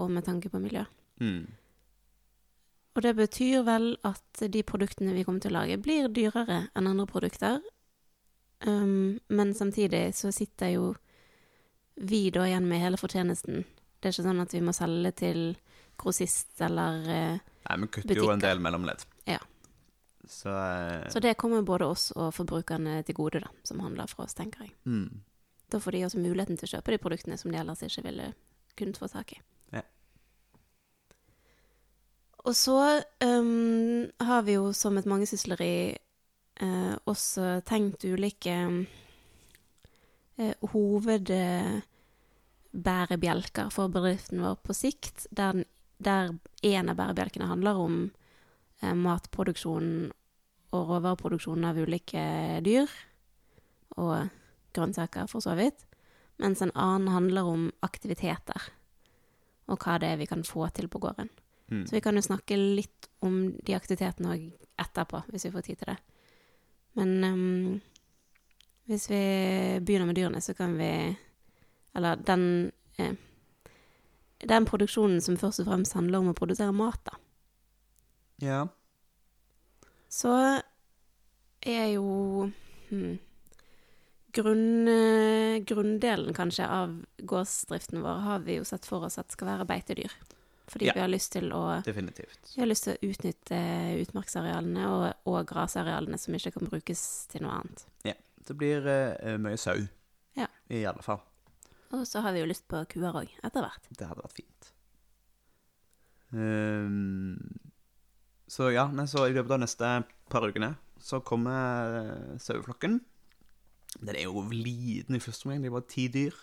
[0.00, 0.84] og med tanke på miljø.
[1.20, 1.44] Mm.
[2.96, 6.88] Og det betyr vel at de produktene vi kommer til å lage, blir dyrere enn
[6.88, 7.58] andre produkter.
[8.64, 10.94] Um, men samtidig så sitter jo
[12.00, 13.66] vi da igjen med hele fortjenesten.
[14.00, 15.42] Det er ikke sånn at vi må selge til
[16.00, 19.04] grossist eller uh, Nei, vi kutter jo en del mellomledd.
[19.28, 19.42] Ja.
[20.24, 24.24] Så, uh, Så det kommer både oss og forbrukerne til gode, da, som handler for
[24.24, 24.72] oss, tenker jeg.
[24.88, 25.08] mm.
[25.66, 28.30] Da får de også muligheten til å kjøpe de produktene som de ellers ikke ville
[28.78, 29.40] kunnet få tak i.
[32.46, 35.96] Og så um, har vi jo som et mangesysleri
[36.62, 38.86] uh, også tenkt ulike
[40.38, 45.64] uh, hovedbærebjelker for bedriften vår på sikt, der,
[45.98, 48.14] der en av bærebjelkene handler om
[48.84, 50.12] uh, matproduksjon
[50.76, 52.22] og råvareproduksjon av ulike
[52.62, 52.86] dyr,
[53.96, 54.28] og
[54.76, 55.86] grønnsaker for så vidt,
[56.38, 58.60] mens en annen handler om aktiviteter,
[59.66, 61.28] og hva det er vi kan få til på gården.
[61.70, 61.86] Mm.
[61.86, 64.46] Så vi kan jo snakke litt om de aktivitetene òg
[64.80, 65.98] etterpå, hvis vi får tid til det.
[66.96, 67.80] Men um,
[68.86, 69.22] hvis vi
[69.82, 71.16] begynner med dyrene, så kan vi
[71.94, 73.14] Eller den eh,
[74.38, 77.16] Den produksjonen som først og fremst handler om å produsere mat, da.
[78.36, 78.66] Ja.
[80.12, 80.60] Så
[81.64, 82.50] er jo
[82.90, 83.16] hmm,
[84.36, 89.48] grunn, eh, Grunndelen kanskje av gårdsdriften vår har vi jo sett for oss at skal
[89.54, 90.12] være beitedyr.
[90.66, 90.92] Fordi Ja.
[90.96, 92.54] vi har lyst til å Definitivt.
[92.56, 93.58] vi har lyst til å utnytte
[94.02, 97.86] utmarksarealene og, og grasarealene som ikke kan brukes til noe annet.
[98.04, 98.14] Ja.
[98.46, 99.88] Det blir uh, mye sau.
[100.38, 100.46] Ja.
[100.70, 101.22] I alle fall.
[101.96, 103.88] Og så har vi jo lyst på kuer òg, etter hvert.
[103.90, 104.72] Det hadde vært fint.
[106.30, 107.38] Um,
[108.50, 109.90] så ja, så i løpet av neste
[110.30, 113.00] par ukene så kommer eh, saueflokken.
[114.00, 116.34] Den er jo liten i første omgang, det er bare ti dyr.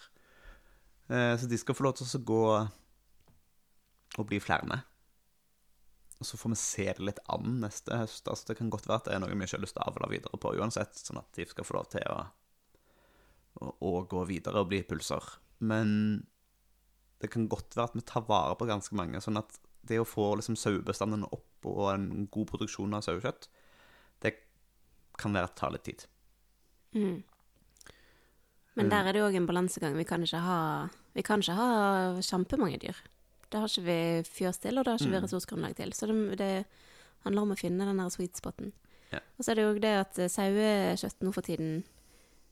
[1.12, 2.43] Uh, så de skal få lov til å gå
[4.19, 4.82] og bli flere.
[6.19, 8.28] Og så får vi se det litt an neste høst.
[8.32, 9.89] Altså, det kan godt være at det er noe vi ikke har lyst til å
[9.91, 12.19] avle videre på uansett, sånn at de skal få lov til å,
[13.60, 15.34] å, å gå videre og bli pulser.
[15.63, 15.89] Men
[17.23, 20.08] det kan godt være at vi tar vare på ganske mange, sånn at det å
[20.08, 23.49] få liksom sauebestanden opp og en god produksjon av sauekjøtt,
[24.23, 24.36] det
[25.19, 26.06] kan være ta litt tid.
[26.95, 27.23] Mm.
[28.80, 29.95] Men der er det òg en balansegang.
[29.97, 30.60] Vi kan ikke ha
[31.13, 32.97] Vi kan ikke ha kjempemange dyr.
[33.53, 35.25] Det har ikke vi fjøs til, og det har ikke vi Mm.
[35.27, 35.93] ressursgrunnlag til.
[35.93, 36.65] Så det, det
[37.23, 38.71] handler om å finne den der sweet spoten.
[39.13, 39.19] Ja.
[39.37, 41.83] Og så er det jo det at eh, sauekjøtt nå for tiden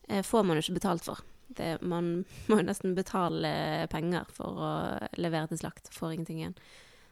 [0.08, 1.24] eh, får man jo ikke betalt for.
[1.52, 2.12] Det, man
[2.48, 4.72] må jo nesten betale penger for å
[5.18, 6.56] levere til slakt, får ingenting igjen.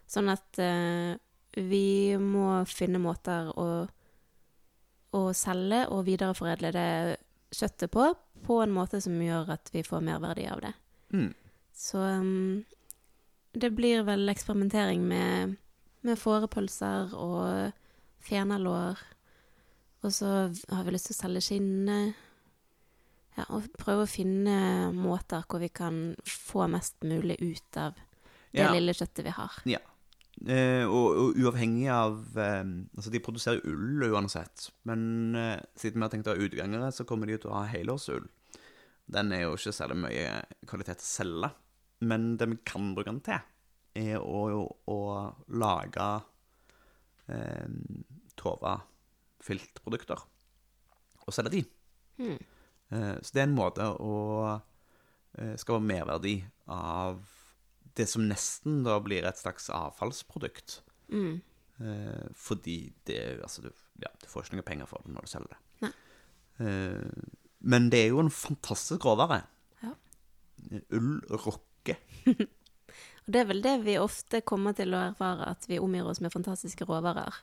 [0.09, 1.17] Sånn at eh,
[1.57, 3.87] vi må finne måter å,
[5.17, 6.89] å selge og videreforedle det
[7.57, 8.05] kjøttet på,
[8.45, 10.75] på en måte som gjør at vi får merverdi av det.
[11.09, 11.31] Mm.
[11.73, 12.61] Så um,
[13.53, 15.55] det blir vel eksperimentering med,
[16.05, 17.71] med fårepølser og
[18.25, 18.99] fenalår.
[20.05, 20.31] Og så
[20.71, 22.13] har vi lyst til å selge skinnene.
[23.37, 27.95] Ja, og prøve å finne måter hvor vi kan få mest mulig ut av
[28.51, 28.71] det Ja.
[28.73, 29.59] lille kjøttet vi har.
[30.47, 32.63] Eh, og, og uavhengig av eh,
[32.95, 37.03] Altså, de produserer ull uansett, men eh, siden vi har tenkt å ha utgangere, så
[37.03, 38.29] kommer de jo til å ha helårsull.
[39.09, 40.29] Den er jo ikke særlig mye
[40.69, 41.51] kvalitet å selge,
[41.99, 43.41] men det vi kan bruke den til,
[43.99, 44.99] er å, å
[45.59, 46.07] lage
[47.27, 47.67] eh,
[48.39, 50.21] Tova-filtprodukter
[51.25, 51.63] og selge de.
[52.21, 52.37] Mm.
[52.37, 54.15] Eh, så det er en måte å
[54.47, 56.37] eh, skape merverdi
[56.71, 57.19] av
[57.97, 60.79] det som nesten da blir et slags avfallsprodukt.
[61.11, 61.41] Mm.
[61.79, 63.71] Eh, fordi det Altså, du,
[64.03, 65.93] ja, du får ikke noe penger for det når du selger det.
[66.59, 69.41] Eh, men det er jo en fantastisk råvare.
[69.83, 69.95] Ja.
[70.95, 71.65] Ull rocker.
[73.29, 76.21] Og det er vel det vi ofte kommer til å erfare, at vi omgir oss
[76.23, 77.35] med fantastiske råvarer.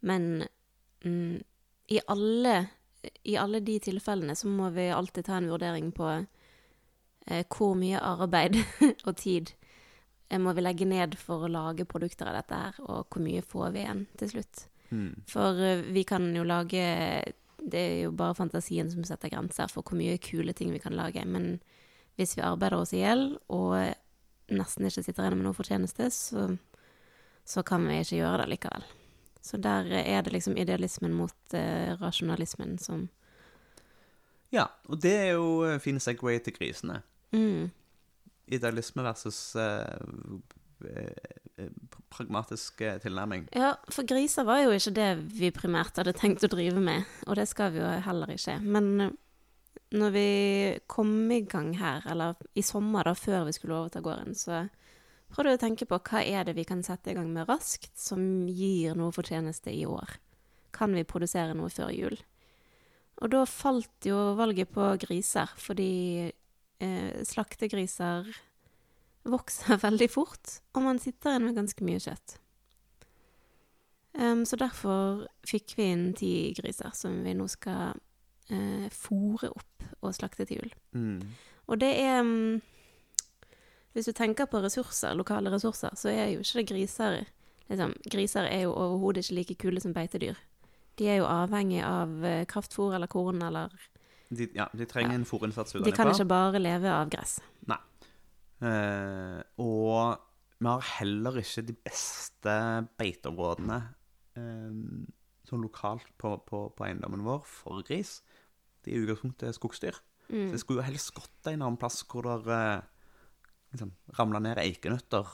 [0.00, 0.46] Men
[1.04, 1.42] mm,
[1.92, 2.54] i, alle,
[3.28, 6.08] i alle de tilfellene så må vi alltid ta en vurdering på
[7.26, 8.56] eh, hvor mye arbeid
[9.06, 9.52] og tid
[10.30, 13.44] eh, må vi legge ned for å lage produkter av dette her, og hvor mye
[13.44, 14.64] får vi igjen til slutt.
[14.90, 15.10] Mm.
[15.28, 16.80] For eh, vi kan jo lage
[17.60, 20.96] Det er jo bare fantasien som setter grenser for hvor mye kule ting vi kan
[20.96, 21.22] lage.
[21.28, 21.58] Men
[22.20, 23.74] hvis vi arbeider oss i hjel og
[24.50, 26.48] nesten ikke sitter igjen med noe fortjeneste, så,
[27.48, 28.86] så kan vi ikke gjøre det likevel.
[29.40, 33.08] Så der er det liksom idealismen mot eh, rasjonalismen som
[34.52, 37.02] Ja, og det er jo fin segway til grisene.
[37.32, 37.70] mm,
[38.50, 39.86] Idealisme versus eh,
[40.90, 41.68] eh,
[42.10, 43.46] pragmatisk eh, tilnærming.
[43.54, 47.38] Ja, for griser var jo ikke det vi primært hadde tenkt å drive med, og
[47.38, 48.58] det skal vi jo heller ikke.
[48.60, 49.14] Men eh,
[49.90, 50.28] når vi
[50.90, 54.64] kom i gang her, eller i sommer da, før vi skulle overta gården, så
[55.30, 57.92] prøvde jeg å tenke på hva er det vi kan sette i gang med raskt
[57.98, 60.18] som gir noe fortjeneste i år.
[60.74, 62.18] Kan vi produsere noe før jul?
[63.20, 68.30] Og da falt jo valget på griser, fordi eh, slaktegriser
[69.28, 72.38] vokser veldig fort, og man sitter igjen med ganske mye kjøtt.
[74.10, 78.00] Um, så derfor fikk vi inn ti griser som vi nå skal
[78.52, 80.74] uh, fòre opp og slakte til jul.
[80.92, 81.20] Mm.
[81.70, 82.60] Og det er mm,
[83.92, 87.24] Hvis du tenker på ressurser, lokale ressurser, så er jo ikke det griser
[87.68, 90.34] liksom, Griser er jo overhodet ikke like kule som beitedyr.
[90.98, 93.70] De er jo avhengig av uh, kraftfôr eller korn eller
[94.30, 95.18] De, ja, de trenger Ja.
[95.18, 97.40] en fôrinnsats De kan ikke bare leve av gress.
[98.60, 100.20] Eh, og
[100.60, 102.56] vi har heller ikke de beste
[103.00, 103.78] beiteområdene
[104.36, 104.74] eh,
[105.48, 108.18] sånn lokalt på, på, på eiendommen vår for gris.
[108.86, 110.00] Er i utgangspunktet skogsdyr.
[110.30, 112.82] Så jeg skulle jo helst gått en annen plass hvor det eh,
[113.74, 115.26] liksom, ramla ned eikenøtter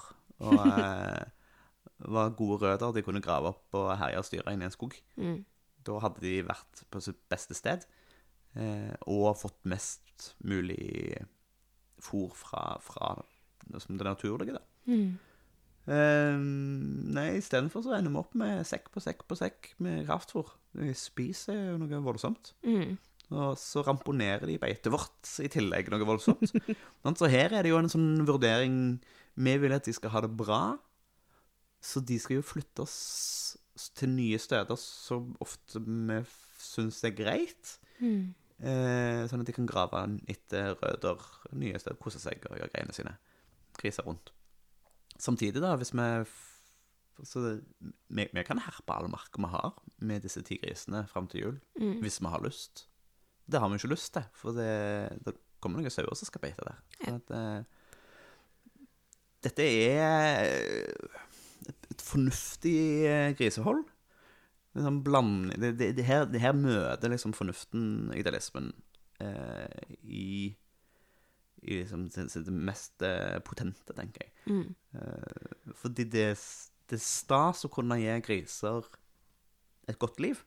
[0.46, 1.26] og eh,
[2.12, 4.96] var gode røtter de kunne grave opp og herje og styre inn i en skog.
[5.20, 5.38] Mm.
[5.86, 7.86] Da hadde de vært på sitt beste sted
[8.56, 11.20] eh, og fått mest mulig
[12.02, 13.14] fôr fra, fra
[13.66, 14.56] det naturlige.
[14.56, 14.62] Da.
[14.88, 15.16] Mm.
[15.86, 16.38] Eh,
[17.16, 20.56] nei, istedenfor så ender vi opp med sekk på sekk på sekk med kraftfôr.
[20.76, 22.54] Vi spiser jo noe voldsomt.
[22.66, 22.96] Mm.
[23.34, 26.52] Og så ramponerer de beitet vårt i tillegg noe voldsomt.
[27.18, 28.76] Så her er det jo en sånn vurdering
[29.34, 30.76] Vi vil at de skal ha det bra,
[31.82, 33.56] så de skal jo flytte oss
[33.98, 36.16] til nye steder så ofte vi
[36.62, 37.74] syns det er greit.
[38.00, 38.32] Mm.
[38.64, 40.00] Eh, sånn at de kan grave
[40.32, 41.20] etter røder
[41.52, 43.12] nye steder, kose seg og gjøre greiene sine.
[43.76, 44.32] Griser rundt.
[45.20, 46.08] Samtidig, da, hvis vi
[47.24, 47.52] så det,
[48.08, 51.56] vi, vi kan herpe all marka vi har med disse ti grisene fram til jul,
[51.80, 51.98] Mm.
[52.02, 52.86] hvis vi har lyst.
[53.46, 54.70] Det har vi ikke lyst til, for det,
[55.24, 56.80] det kommer noen sauer som skal beite der.
[56.98, 57.76] Så at, uh,
[59.46, 60.46] dette er
[61.70, 63.84] et, et fornuftig eh, grisehold.
[64.76, 68.72] Sånn bland, det, det, det, her, det her møter liksom fornuften, idealismen,
[69.24, 70.50] eh, i,
[71.62, 74.34] i liksom det, mest eh, potente, tenker jeg.
[74.50, 74.74] Mm.
[75.00, 76.26] Eh, fordi det,
[76.90, 78.90] det er stas å kunne gi griser
[79.88, 80.42] et godt liv.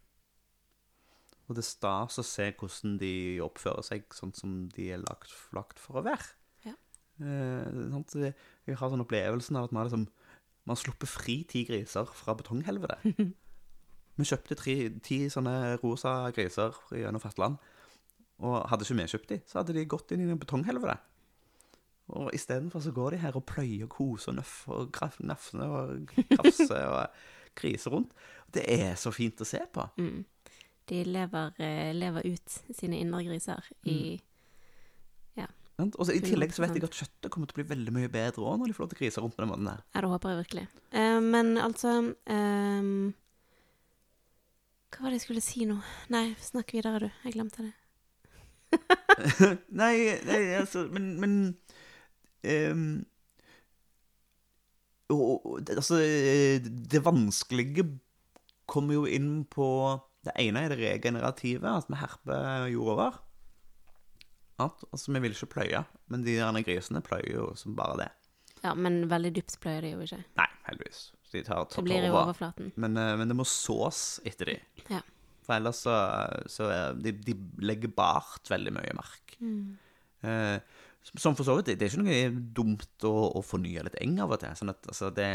[1.49, 5.31] Og det er stas å se hvordan de oppfører seg sånn som de er lagt,
[5.57, 6.27] lagt for å være.
[6.67, 6.75] Ja.
[7.25, 8.35] Eh,
[8.69, 10.07] Jeg har sånn opplevelsen av at man har liksom
[10.69, 13.01] Man sluppet fri ti griser fra betonghelvetet.
[14.19, 17.55] Vi kjøpte tre, ti sånne rosa griser gjennom fastland.
[18.43, 20.97] Og hadde ikke vi kjøpt de, så hadde de gått inn i en betonghelvete.
[22.19, 25.63] Og istedenfor så går de her og pløyer og koser og nøffer og graf- nafser
[25.65, 27.17] og krafser og
[27.59, 28.13] griser rundt.
[28.53, 29.87] Det er så fint å se på.
[29.99, 30.21] Mm.
[30.89, 33.99] De lever, eh, lever ut sine indre griser i
[35.79, 35.95] Sant?
[35.95, 38.11] Og så I tillegg så vet jeg at kjøttet kommer til å bli veldig mye
[38.11, 39.83] bedre òg når de får lov til å grise rundt på den måten der.
[39.93, 40.63] Ja, det håper jeg virkelig.
[40.91, 41.93] Uh, men altså
[42.35, 42.89] ehm,
[44.89, 45.77] Hva var det jeg skulle si nå?
[46.11, 47.21] Nei, snakk videre, du.
[47.23, 47.71] Jeg glemte det.
[49.81, 49.93] nei,
[50.27, 51.31] nei, altså Men, men
[52.43, 52.83] um,
[55.09, 57.87] og, og, altså, eh, det vanskelige
[58.69, 59.65] kommer jo inn på
[60.27, 63.19] Det ene er det regenerative, at vi herper jord over.
[64.59, 68.09] Altså, vi vil ikke pløye, men de der grisene pløyer jo som bare det.
[68.65, 70.19] Ja, men veldig dypt pløyer de jo ikke.
[70.35, 71.05] Nei, heldigvis.
[71.31, 72.25] De tar, tar Det blir i over.
[72.27, 72.73] overflaten.
[72.75, 74.57] Men, eh, men det må sås etter de.
[74.89, 74.99] Ja.
[75.45, 75.95] For ellers så,
[76.51, 76.67] så
[76.99, 79.37] de, de legger bart veldig mye mark.
[79.39, 79.77] Mm.
[80.27, 80.59] Eh,
[81.15, 84.35] som for så vidt, det er ikke noe dumt å, å fornye litt eng av
[84.35, 84.51] og til.
[84.59, 85.29] Sånn at, altså, det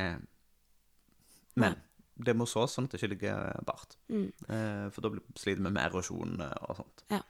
[1.56, 1.78] Men
[2.16, 3.96] det må sås sånn at det ikke ligger bart.
[4.08, 4.28] Mm.
[4.48, 7.02] Eh, for da blir- sliter vi med erosjon eh, og sånt.
[7.10, 7.22] Ja.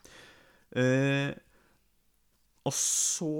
[0.76, 1.32] Eh,
[2.64, 3.30] og så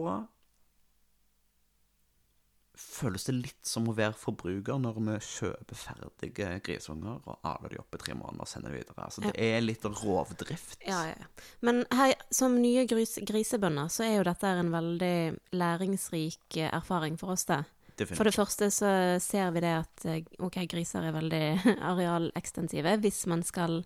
[2.75, 7.79] føles det litt som å være forbruker når vi kjøper ferdige grisunger og aler de
[7.81, 9.05] opp i tre måneder og sender de videre.
[9.07, 10.81] Altså, det er litt rovdrift.
[10.87, 11.29] Ja, ja.
[11.63, 15.15] Men her, som nye gris, grisebønder, så er jo dette en veldig
[15.55, 17.63] læringsrik eh, erfaring for oss, da.
[17.95, 18.19] Definitivt.
[18.19, 18.89] For det første så
[19.23, 21.43] ser vi det at eh, ok, griser er veldig
[21.93, 23.85] arealekstensive hvis man skal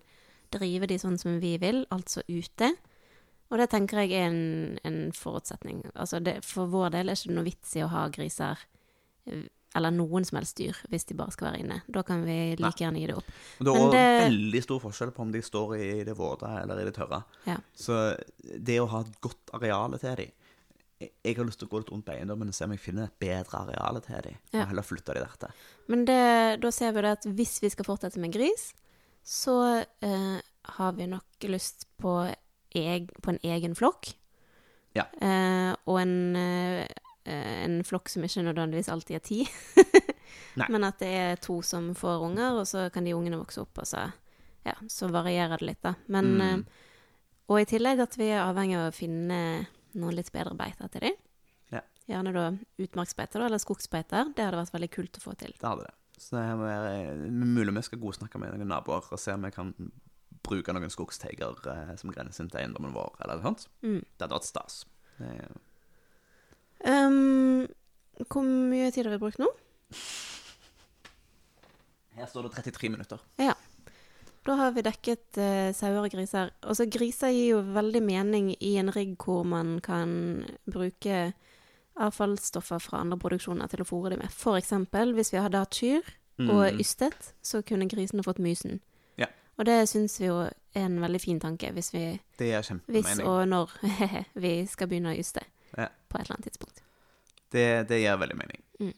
[0.53, 2.71] drive de sånn som vi vil, altså ute.
[3.49, 5.83] Og det tenker jeg er en, en forutsetning.
[5.95, 8.57] Altså det, for vår del er det ikke noe vits i å ha griser
[9.29, 9.45] eh,
[9.77, 11.79] eller noen som helst dyr hvis de bare skal være inne.
[11.85, 13.29] Da kan vi like gjerne gi det opp.
[13.59, 16.81] Men det er det- veldig stor forskjell på om de står i det våte eller
[16.81, 17.21] i det tørre.
[17.45, 17.59] Ja.
[17.77, 17.99] Så
[18.41, 20.33] det å ha et godt areal til dem
[20.99, 23.19] jeg- har lyst til å gå litt rundt eiendommen og se om jeg finner et
[23.19, 24.37] bedre areal til dem.
[24.53, 24.61] Ja.
[24.61, 25.51] Og heller flytte de dertil.
[25.87, 28.73] Men det, da ser vi det at hvis vi skal fortsette med gris,
[29.23, 30.39] så eh,
[30.75, 32.33] har vi nok lyst på,
[32.75, 34.13] eg, på en egen flokk.
[34.95, 35.05] Ja.
[35.21, 36.87] Eh, og en, eh,
[37.29, 39.47] en flokk som ikke nødvendigvis alltid er ti.
[40.69, 43.77] Men at det er to som får unger, og så kan de ungene vokse opp,
[43.79, 44.11] og så,
[44.65, 45.93] ja, så varierer det litt, da.
[46.07, 46.41] Men, Mm.
[46.41, 46.85] eh,
[47.49, 51.01] og i tillegg at vi er avhengig av å finne noen litt bedre beiter til
[51.07, 51.15] dem.
[51.71, 51.81] Ja.
[52.09, 52.43] Gjerne da
[52.81, 54.33] utmarksbeiter eller skogsbeiter.
[54.35, 55.53] Det hadde vært veldig kult å få til.
[55.59, 55.95] Det hadde det.
[56.19, 59.51] Så det må være mulig vi skal godsnakke med noen naboer og se om vi
[59.55, 59.73] kan
[60.43, 63.67] bruke noen skogsteiger eh, som grenser til eiendommen vår, eller noe sånt.
[63.85, 64.01] Mm.
[64.03, 64.81] Det hadde vært stas.
[65.19, 65.57] Er-
[66.79, 67.65] Um,
[68.31, 69.49] hvor mye tid har vi brukt nå?
[72.15, 73.19] Her står det 33 minutter.
[73.39, 73.51] Ja.
[74.49, 76.49] Da har vi dekket uh, sauer og griser.
[76.65, 80.11] Altså, griser gir jo veldig mening i en rigg hvor man kan
[80.65, 81.27] bruke
[81.99, 84.31] avfallsstoffer fra andre produksjoner til å fôre dem med.
[84.33, 86.01] For eksempel hvis vi hadde hatt kyr
[86.39, 86.79] og Mm.
[86.79, 88.79] ystet, så kunne grisene fått mysen.
[89.19, 89.27] Ja.
[89.59, 90.51] Og det syns vi jo er
[90.85, 93.69] en veldig fin tanke, hvis, vi, Det er hvis og når
[94.45, 95.43] vi skal begynne å yste
[95.77, 95.89] Ja.
[96.09, 96.81] på et eller annet tidspunkt.
[97.51, 98.63] Det, det gir veldig mening.
[98.79, 98.93] Mm.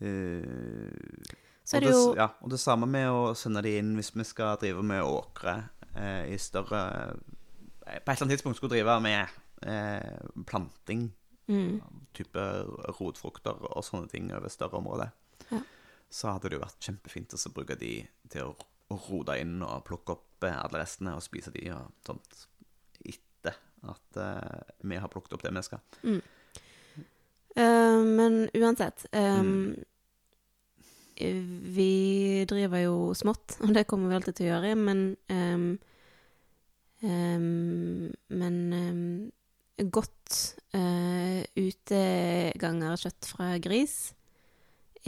[0.00, 1.36] Eh,
[1.70, 4.24] Så er det jo ja, og det samme med å sende de inn hvis vi
[4.26, 5.52] skal drive med åkre
[5.94, 11.04] eh, i større eh, På et eller annet tidspunkt skulle drive med eh, planting,
[11.46, 11.76] mm,
[12.16, 12.46] type
[12.98, 15.12] rotfrukter og sånne ting over større områder,
[15.50, 15.60] Ja.
[16.10, 17.92] så hadde det jo vært kjempefint å så bruke de
[18.32, 18.56] til å,
[18.90, 22.40] rote inn og plukke opp eh, alle restene og spise de og sånt
[23.06, 23.54] etter
[23.86, 25.84] at eh, vi har plukket opp det vi skal.
[27.54, 29.84] Eh, men uansett um, Mm.
[31.20, 35.68] Vi driver jo smått, og det kommer vi alltid til å gjøre, men um,
[37.02, 38.08] um,
[38.40, 39.04] Men um,
[39.90, 40.40] godt
[40.76, 44.12] uh, utegangerkjøtt fra gris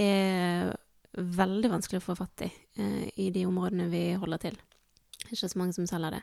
[0.00, 0.72] er
[1.12, 2.50] veldig vanskelig å få fatt i
[2.80, 4.56] uh, i de områdene vi holder til.
[4.56, 6.22] Det er ikke så mange som selger det.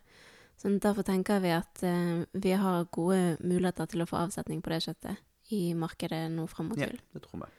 [0.60, 4.74] Så derfor tenker vi at uh, vi har gode muligheter til å få avsetning på
[4.74, 7.54] det kjøttet i markedet nå fram mot Ja, det tror vi.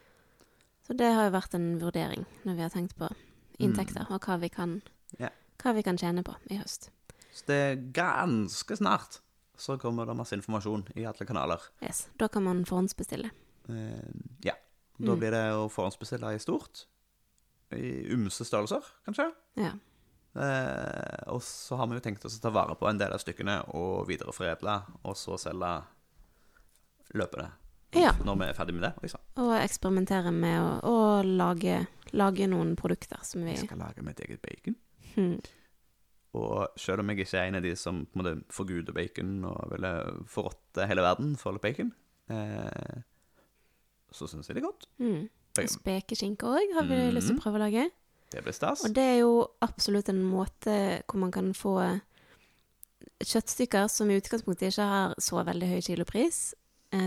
[0.91, 3.07] Så det har jo vært en vurdering når vi har tenkt på
[3.63, 4.81] inntekter, og hva vi, kan,
[5.21, 5.31] yeah.
[5.63, 6.89] hva vi kan tjene på i høst.
[7.31, 9.21] Så det er ganske snart
[9.55, 11.63] så kommer det masse informasjon i alle kanaler.
[11.85, 12.09] Yes.
[12.19, 13.31] Da kan man forhåndsbestille.
[13.69, 14.03] Uh,
[14.43, 14.57] ja.
[14.99, 15.19] Da Mm.
[15.21, 16.87] blir det å forhåndsbestille i stort.
[17.71, 19.31] I ymse størrelser, kanskje.
[19.63, 19.77] Ja.
[20.35, 23.23] Uh, og så har vi jo tenkt oss å ta vare på en del av
[23.23, 25.71] stykkene og videreforedle, og så selge
[27.15, 27.53] løpende.
[27.95, 28.17] Ja.
[28.25, 28.95] Når vi er ferdig med det.
[29.07, 29.21] Liksom.
[29.41, 31.79] Og eksperimentere med å, å lage,
[32.13, 34.77] lage noen produkter som vi Jeg skal lage mitt eget bacon.
[35.15, 35.39] hmm.
[36.39, 39.33] Og selv om jeg ikke er en av de som på en måte forguder bacon
[39.49, 39.91] og ville
[40.31, 41.91] forråtte hele verden for litt bacon,
[42.31, 43.01] eh,
[44.15, 44.87] så syns jeg det er godt.
[45.03, 45.25] Mm.
[45.71, 47.11] Spekeskinke òg har vi mm.
[47.17, 47.89] lyst til å prøve å lage.
[48.31, 48.85] Det blir stas.
[48.87, 49.33] Og det er jo
[49.65, 50.77] absolutt en måte
[51.11, 51.75] hvor man kan få
[53.21, 56.60] kjøttstykker som i utgangspunktet ikke har så veldig høy kilopris, eh,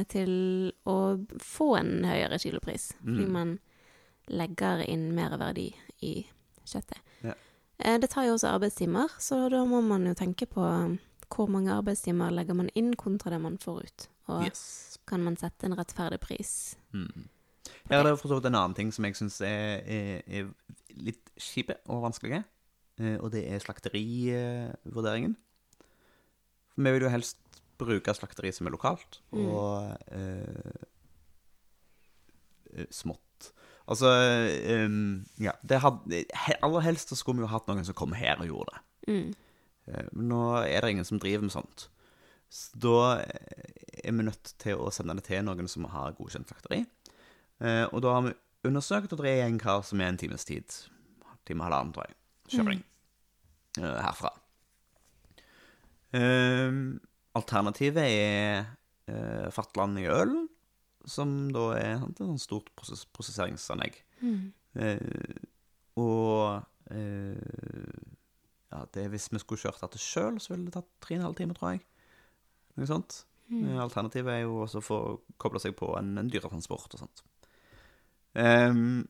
[0.07, 0.97] til å
[1.43, 2.93] få en høyere kilopris.
[3.03, 3.31] Fordi Mm.
[3.31, 3.59] man
[4.29, 6.25] legger inn mer verdi i
[6.65, 6.99] kjøttet.
[7.23, 7.33] Ja.
[7.79, 10.63] Eh, det tar jo også arbeidstimer, så da må man jo tenke på
[11.33, 14.07] hvor mange arbeidstimer legger man inn kontra det man får ut.
[14.29, 14.97] Og Yes.
[15.05, 16.75] kan man sette en rettferdig pris.
[16.93, 17.27] Mm.
[17.89, 20.51] Her er det for så vidt en annen ting som jeg syns er, er, er
[20.95, 22.45] litt kjipe og vanskelige,
[22.99, 25.35] eh, og det er slakterivurderingen.
[26.77, 27.37] Vi vil jo helst
[27.77, 29.47] bruke slakteri som er lokalt, Mm.
[29.49, 30.83] og eh,
[32.77, 33.51] eh, smått.
[33.87, 34.07] Altså
[34.85, 36.21] um, Ja, det hadde
[36.63, 38.83] Aller helst så skulle vi jo hatt noen som kom her og gjorde det.
[39.11, 39.33] Mm.
[39.87, 41.89] Eh, Men nå er det ingen som driver med sånt.
[42.53, 46.47] Så da eh, er vi nødt til å sende det til noen som har godkjent
[46.47, 46.85] slakteri.
[47.59, 50.45] Eh, Og da har vi undersøkt, og det er en kar som er en times
[50.47, 50.63] tid.
[51.45, 52.15] Time og halvannen, tror jeg.
[52.55, 52.83] Kjøring.
[53.81, 54.29] eh, Herfra.
[56.13, 56.71] Eh,
[57.37, 58.65] Alternativet er
[59.09, 60.47] eh, Fatland i Ølen,
[61.09, 63.97] som da er sant, et sånt stort prosess prosesseringsanlegg.
[64.21, 64.51] Mm.
[64.79, 65.41] Eh,
[65.99, 68.05] og eh,
[68.73, 71.27] ja, det, hvis vi skulle kjørt dette sjøl, så ville det tatt tre og en
[71.27, 71.83] halv time, tror jeg.
[72.79, 73.19] Noe sånt.
[73.51, 73.65] Mm.
[73.67, 74.99] Eh, Alternativet er jo også å få
[75.41, 77.25] koble seg på en, en dyretransport og sånt.
[78.39, 79.03] Ehm,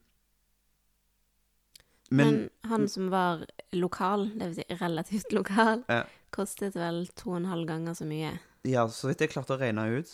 [2.13, 6.03] men, Men han som var lokal, vil si relativt lokal, Ja.
[6.33, 8.35] kostet vel to og en halv ganger så mye.
[8.65, 10.11] ja, så vidt jeg klarte å regne ut,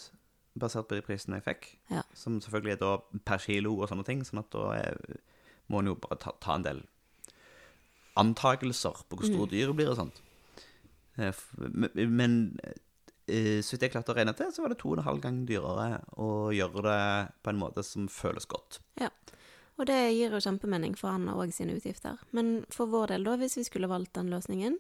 [0.60, 2.02] basert på de prisene jeg fikk, Ja.
[2.14, 2.94] som selvfølgelig er da
[3.26, 4.98] per kilo og sånne ting, sånn at da er,
[5.70, 6.82] må en jo bare ta, ta en del
[8.20, 9.54] antakelser på hvor store Mm.
[9.54, 10.22] dyret blir og sånt.
[11.18, 11.34] Eh,
[12.08, 12.60] Men,
[13.28, 15.22] eh, så vidt jeg klarte å regne til, så var det to og en halv
[15.22, 18.80] gang dyrere å gjøre det på en måte som føles godt.
[19.80, 22.18] Og det gir jo kjempemening, for han og sine utgifter.
[22.36, 24.76] Men for vår del, da, hvis vi skulle valgt den løsningen,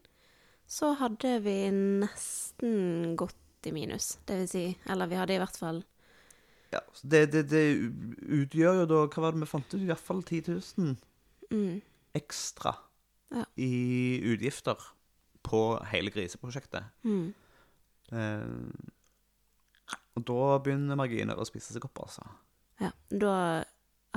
[0.69, 4.17] så hadde vi nesten gått i minus.
[4.27, 5.79] Det vil si, eller vi hadde i hvert fall
[6.71, 7.63] Ja, det, det, det
[8.43, 9.79] utgjør jo da Hva var det vi fant ut?
[9.81, 10.93] I hvert fall 10 000
[11.49, 11.81] mm,
[12.19, 12.75] ekstra
[13.33, 13.43] Ja.
[13.57, 14.77] i utgifter
[15.45, 16.83] på hele griseprosjektet.
[17.03, 17.33] mm,
[18.09, 22.23] Eh, og da begynner marginer å spise seg opp, altså.
[22.81, 22.89] Ja.
[23.09, 23.33] Da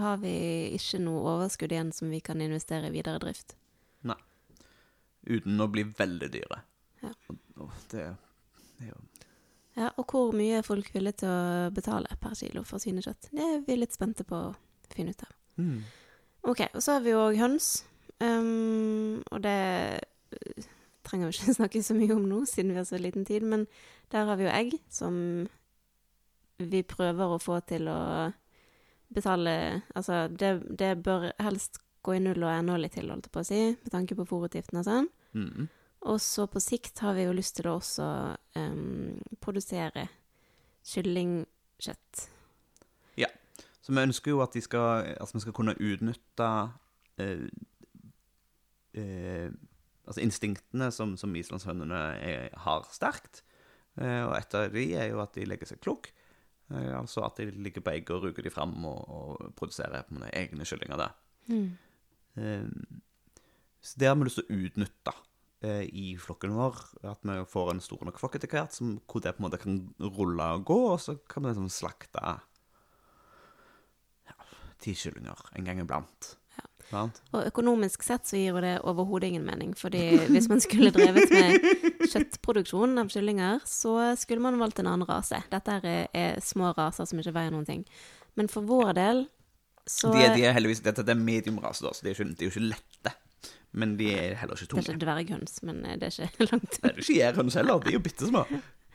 [0.01, 0.35] har vi
[0.77, 3.57] ikke noe overskudd igjen som vi kan investere i videre drift.
[4.09, 4.19] Nei.
[5.29, 6.61] Uten å bli veldig dyre.
[7.03, 7.13] Ja.
[7.61, 8.07] Og, det,
[8.79, 9.01] det er jo
[9.73, 13.31] Ja, og hvor mye er folk villige til å betale per kilo for svinekjøtt?
[13.33, 14.53] Det er vi litt spente på å
[14.93, 15.35] finne ut av.
[15.57, 15.83] mm.
[16.43, 17.85] Ok, og så har vi jo òg høns.
[18.19, 19.59] Um, og det
[20.35, 20.65] eh,
[21.07, 23.47] trenger vi ikke snakke så mye om nå, siden vi har så liten tid.
[23.47, 23.69] Men
[24.11, 25.15] der har vi jo egg, som
[26.59, 28.01] vi prøver å få til å
[29.15, 29.55] betale
[29.95, 33.43] Altså, det, det bør helst gå i null og ennå litt til, holdt jeg på
[33.45, 35.09] å si, med tanke på fòrutgiftene og sånn.
[35.39, 35.69] Mm.
[36.11, 38.07] Og så på sikt har vi jo lyst til å også
[38.59, 40.09] um, produsere
[40.91, 42.25] kyllingkjøtt.
[43.23, 43.31] Ja.
[43.83, 46.49] Så vi ønsker jo at de skal, altså vi skal kunne utnytte
[47.23, 47.47] eh,
[48.99, 49.55] eh,
[50.03, 52.03] altså instinktene som, som islandshønene
[52.67, 53.45] har sterkt.
[54.01, 56.11] Eh, og et av de er jo at de legger seg klok.
[56.73, 60.21] Eh, altså at de ligger på egg og ruger de fram og, og produserer på
[60.33, 61.17] egne kyllinger der.
[62.41, 62.69] Eh,
[63.83, 65.15] så det har vi lyst til å utnytte
[65.67, 66.79] eh, i flokken vår.
[67.13, 69.61] At vi får en stor nok flokk etter hvert som, hvor det på en måte
[69.63, 72.37] kan rulle og gå, og så kan vi liksom slakte
[74.31, 74.39] ja,
[74.83, 76.37] ti kyllinger en gang iblant.
[77.33, 81.31] Og økonomisk sett så gir jo det overhodet ingen mening, fordi hvis man skulle drevet
[81.33, 81.67] med
[82.13, 85.41] kjøttproduksjon av kyllinger, så skulle man valgt en annen rase.
[85.53, 87.87] Dette er, er små raser som ikke veier noen ting.
[88.39, 89.25] Men for vår del
[89.89, 92.45] så De, de er heldigvis, dette det er mediumrase, da, så de er, ikke, de
[92.45, 93.15] er jo ikke lette.
[93.73, 96.77] Men de er heller ikke Det er ikke dverghøns, men eh, det er ikke langt
[96.77, 98.45] Det er ikke gjærhøns heller, de er jo bitte små.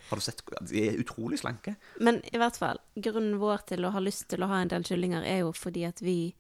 [0.07, 0.43] Har du sett?
[0.69, 1.73] De er utrolig slanke.
[1.99, 4.85] Men i hvert fall, grunnen vår til å ha lyst til å ha en del
[4.87, 6.31] kyllinger er jo fordi at vi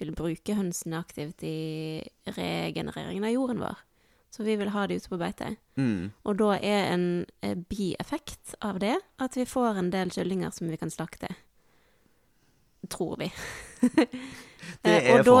[0.00, 2.00] vil bruke hønsene aktivt i
[2.36, 3.82] regenereringen av jorden vår.
[4.30, 5.54] Så vi vil ha de ute på beite.
[5.80, 6.12] Mm.
[6.28, 7.06] Og da er en
[7.40, 11.30] eh, bieffekt av det at vi får en del kyllinger som vi kan slakte.
[12.90, 13.32] tror vi.
[14.82, 15.36] Det er er og da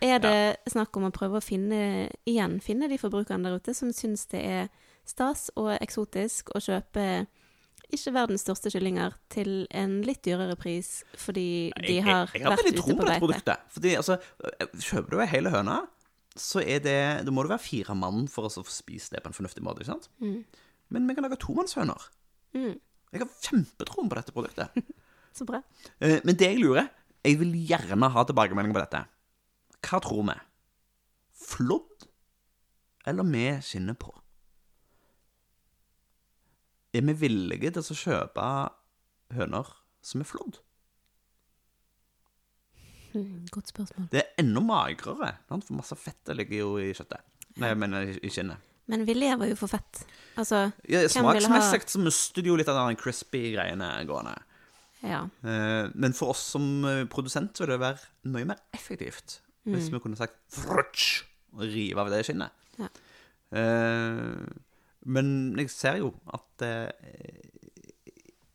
[0.00, 3.92] er det snakk om å prøve å finne igjen finne de forbrukerne der ute som
[3.92, 4.68] syns det er
[5.04, 7.26] stas og eksotisk å kjøpe
[7.96, 11.44] ikke verdens største kyllinger til en litt dyrere pris fordi
[11.84, 13.66] de har vært ute på jeg, jeg har veldig tro på dette produktet.
[13.76, 14.16] Fordi, altså,
[14.88, 15.76] kjøper du ei hele høne,
[16.32, 19.28] så er det Da må det være fire mann for å få spise det på
[19.28, 19.82] en fornuftig måte.
[19.84, 20.08] ikke sant?
[20.24, 20.38] Mm.
[20.92, 22.08] Men vi kan lage tomannshøner.
[22.56, 22.78] Mm,
[23.12, 24.82] Jeg har kjempetroen på dette produktet.
[25.36, 25.60] så bra.
[26.00, 26.88] Eh, Men det jeg lurer
[27.24, 29.04] Jeg vil gjerne ha tilbakemelding på dette.
[29.84, 30.34] Hva tror vi?
[31.42, 32.08] Flådd
[33.06, 34.12] eller med skinnet på?
[36.94, 38.46] Er vi villige til å kjøpe
[39.36, 39.68] høner
[40.04, 40.58] som er flådd?
[43.14, 44.08] Mm, godt spørsmål.
[44.12, 47.24] Det er enda magrere, for masse fett ligger jo i kjøttet.
[47.60, 48.68] Nei, jeg mener i- kinnet.
[48.90, 50.00] Men vi lever jo for fett.
[50.36, 54.34] Altså, Ja, Smaksmessig så mister det jo litt av den crispy greiene gående.
[55.04, 55.20] ja.
[55.44, 60.00] Eh, Men for oss som eh, produsent vil det være mye mer effektivt hvis vi
[60.02, 61.22] kunne sagt frutsch
[61.54, 62.50] og rive av det skinnet.
[62.80, 62.88] Ja.
[63.54, 64.42] Eh,
[65.04, 66.92] Men jeg ser jo at det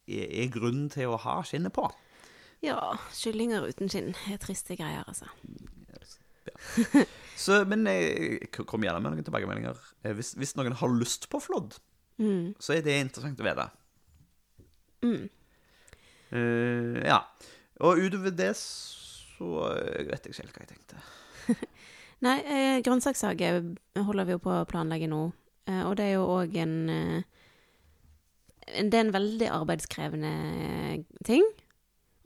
[0.07, 1.89] er grunn til å ha skinnet på.
[2.63, 2.77] ja,
[3.13, 5.27] kyllinger uten skinn er triste greier, altså.
[7.37, 9.77] Så, men jeg kom gjerne med noen tilbakemeldinger.
[10.03, 11.77] Eh, Hvis, hvis noen har lyst på flådd,
[12.17, 12.55] Mm.
[12.57, 13.67] så er det interessant å vite.
[15.05, 15.27] Mm.
[16.33, 17.19] Uh, ja.
[17.85, 21.03] Og utover det så jeg vet jeg ikke helt hva jeg tenkte.
[22.25, 23.51] Nei, eh, grønnsakshage
[24.01, 25.27] holder vi jo på å planlegge nå.
[25.67, 27.23] Eh, og det er jo òg en eh,
[28.67, 30.31] Det er en veldig arbeidskrevende
[31.27, 31.43] ting.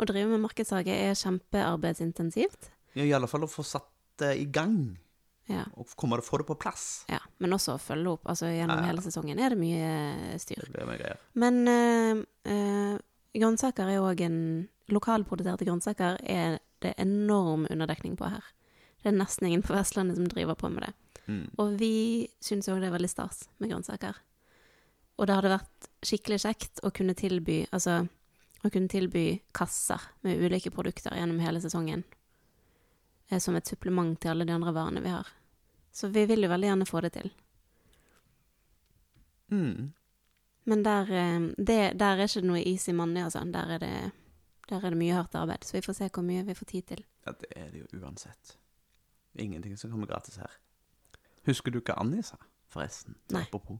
[0.01, 2.71] Å drive med markedshage er kjempearbeidsintensivt.
[2.97, 3.87] Ja, I alle fall å få satt
[4.21, 4.97] det i gang,
[5.49, 7.05] Ja, og komme det, få det på plass.
[7.09, 7.19] ja.
[7.39, 8.25] Men også å følge opp.
[8.29, 10.61] Altså Gjennom Ja, hele sesongen er det mye styr.
[10.65, 11.17] Det blir mye greier.
[11.33, 12.97] Men eh, eh,
[13.37, 14.37] grønnsaker er òg en
[14.91, 18.43] Lokalproduserte grønnsaker er det enorm underdekning på her.
[19.01, 20.93] Det er nesten ingen på Vestlandet som driver på med det.
[21.31, 21.43] Mm.
[21.61, 21.93] Og vi
[22.43, 24.17] syns òg det er veldig stas med grønnsaker.
[25.19, 28.01] Og det hadde vært skikkelig kjekt å kunne tilby altså,
[28.61, 29.25] å kunne tilby
[29.55, 32.03] kasser med ulike produkter gjennom hele sesongen.
[33.31, 35.27] Eh, som et supplement til alle de andre varene vi har.
[35.91, 37.31] Så vi vil jo veldig gjerne få det til.
[39.51, 39.91] Mm.
[40.63, 43.43] Men der, eh, det, der er ikke noe easy money, altså.
[43.51, 44.11] Der er, det,
[44.69, 45.63] der er det mye hardt arbeid.
[45.63, 47.05] Så vi får se hvor mye vi får tid til.
[47.25, 48.57] Ja, det er det jo uansett.
[49.39, 50.59] Ingenting som kommer gratis her.
[51.47, 52.37] Husker du hva Annie sa,
[52.71, 53.15] forresten?
[53.33, 53.45] Nei.
[53.47, 53.79] Apropos.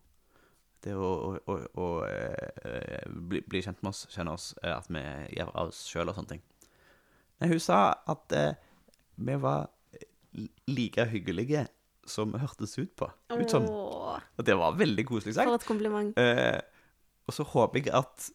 [0.81, 4.89] Det å, å, å, å eh, bli, bli kjent med oss, kjenne oss, eh, at
[4.89, 5.03] vi
[5.37, 6.41] gjør av oss sjøl og sånne ting.
[7.41, 8.57] Nei, hun sa at eh,
[9.21, 9.69] vi var
[10.71, 11.67] like hyggelige
[12.09, 13.11] som vi hørtes ut på.
[13.29, 13.67] Ut som.
[13.69, 15.51] Og det var veldig koselig sagt.
[15.51, 16.17] for et kompliment.
[16.17, 16.57] Eh,
[17.29, 18.31] og så håper jeg at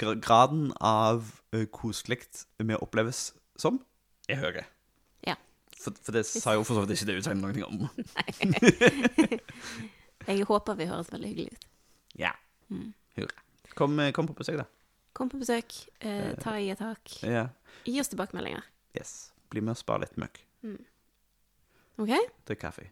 [0.00, 1.28] graden av
[1.74, 2.22] koselig
[2.56, 3.28] vi oppleves
[3.60, 3.82] som,
[4.30, 4.64] er høyere.
[5.80, 7.88] For, for det sa jo for så vidt ikke det utsagnet noen ting om.
[10.28, 11.64] Jeg håper vi høres veldig hyggelig ut.
[12.20, 12.34] Ja.
[12.68, 12.90] Mm.
[13.16, 13.46] Hurra.
[13.78, 14.66] Kom, eh, kom på besøk, da.
[15.16, 15.72] Kom på besøk,
[16.04, 17.16] eh, ta i et tak.
[17.24, 17.48] Ja.
[17.88, 18.66] Gi oss tilbakemeldinger.
[18.98, 19.32] Yes.
[19.50, 20.42] Bli med og spar litt møkk.
[22.00, 22.12] OK?
[22.48, 22.86] Drikk kaffe.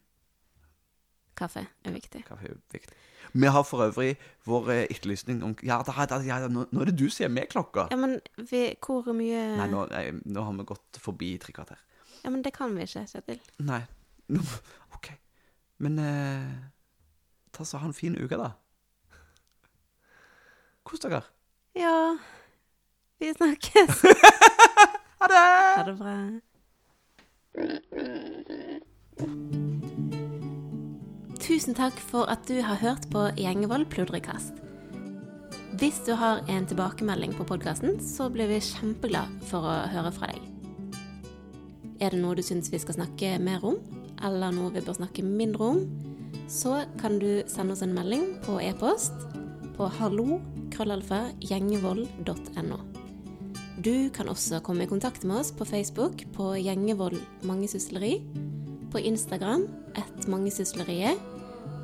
[1.39, 2.25] Kaffe er viktig.
[2.27, 2.97] Kaffe er viktig.
[3.33, 4.17] Vi har for øvrig
[4.49, 7.35] vår eh, etterlysning om Ja, da, da, ja nå, nå er det du som er
[7.35, 7.87] med klokka.
[7.93, 11.81] Ja, men vi, hvor mye Nei, nå, nei, nå har vi gått forbi tre kvarter.
[12.25, 13.41] Ja, men det kan vi ikke, Kjetil.
[13.65, 13.83] Nei.
[14.29, 14.43] No,
[14.97, 15.13] OK.
[15.79, 16.51] Men eh,
[17.55, 18.53] ta så ha en fin uke, da.
[20.89, 21.23] Kos dere.
[21.77, 22.17] Ja
[23.21, 24.03] Vi snakkes.
[25.19, 25.39] Ha det!
[25.77, 26.13] Ha det bra.
[31.43, 34.63] Tusen takk for at du har hørt på Gjengevold pludrekast.
[35.79, 40.31] Hvis du har en tilbakemelding på podkasten, så blir vi kjempeglad for å høre fra
[40.31, 40.58] deg.
[41.99, 43.77] Er det noe du syns vi skal snakke mer om,
[44.23, 45.79] eller noe vi bør snakke mindre om,
[46.49, 49.13] så kan du sende oss en melding på e-post
[49.77, 52.79] på hallo-gjengevold.no.
[53.79, 58.23] Du kan også komme i kontakt med oss på Facebook på Gjengevold mangesysleri,
[58.91, 61.19] på Instagram ett mangesysleriet,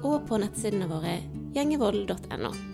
[0.04, 1.20] og på nettsidene våre
[1.54, 2.73] gjengevold.no.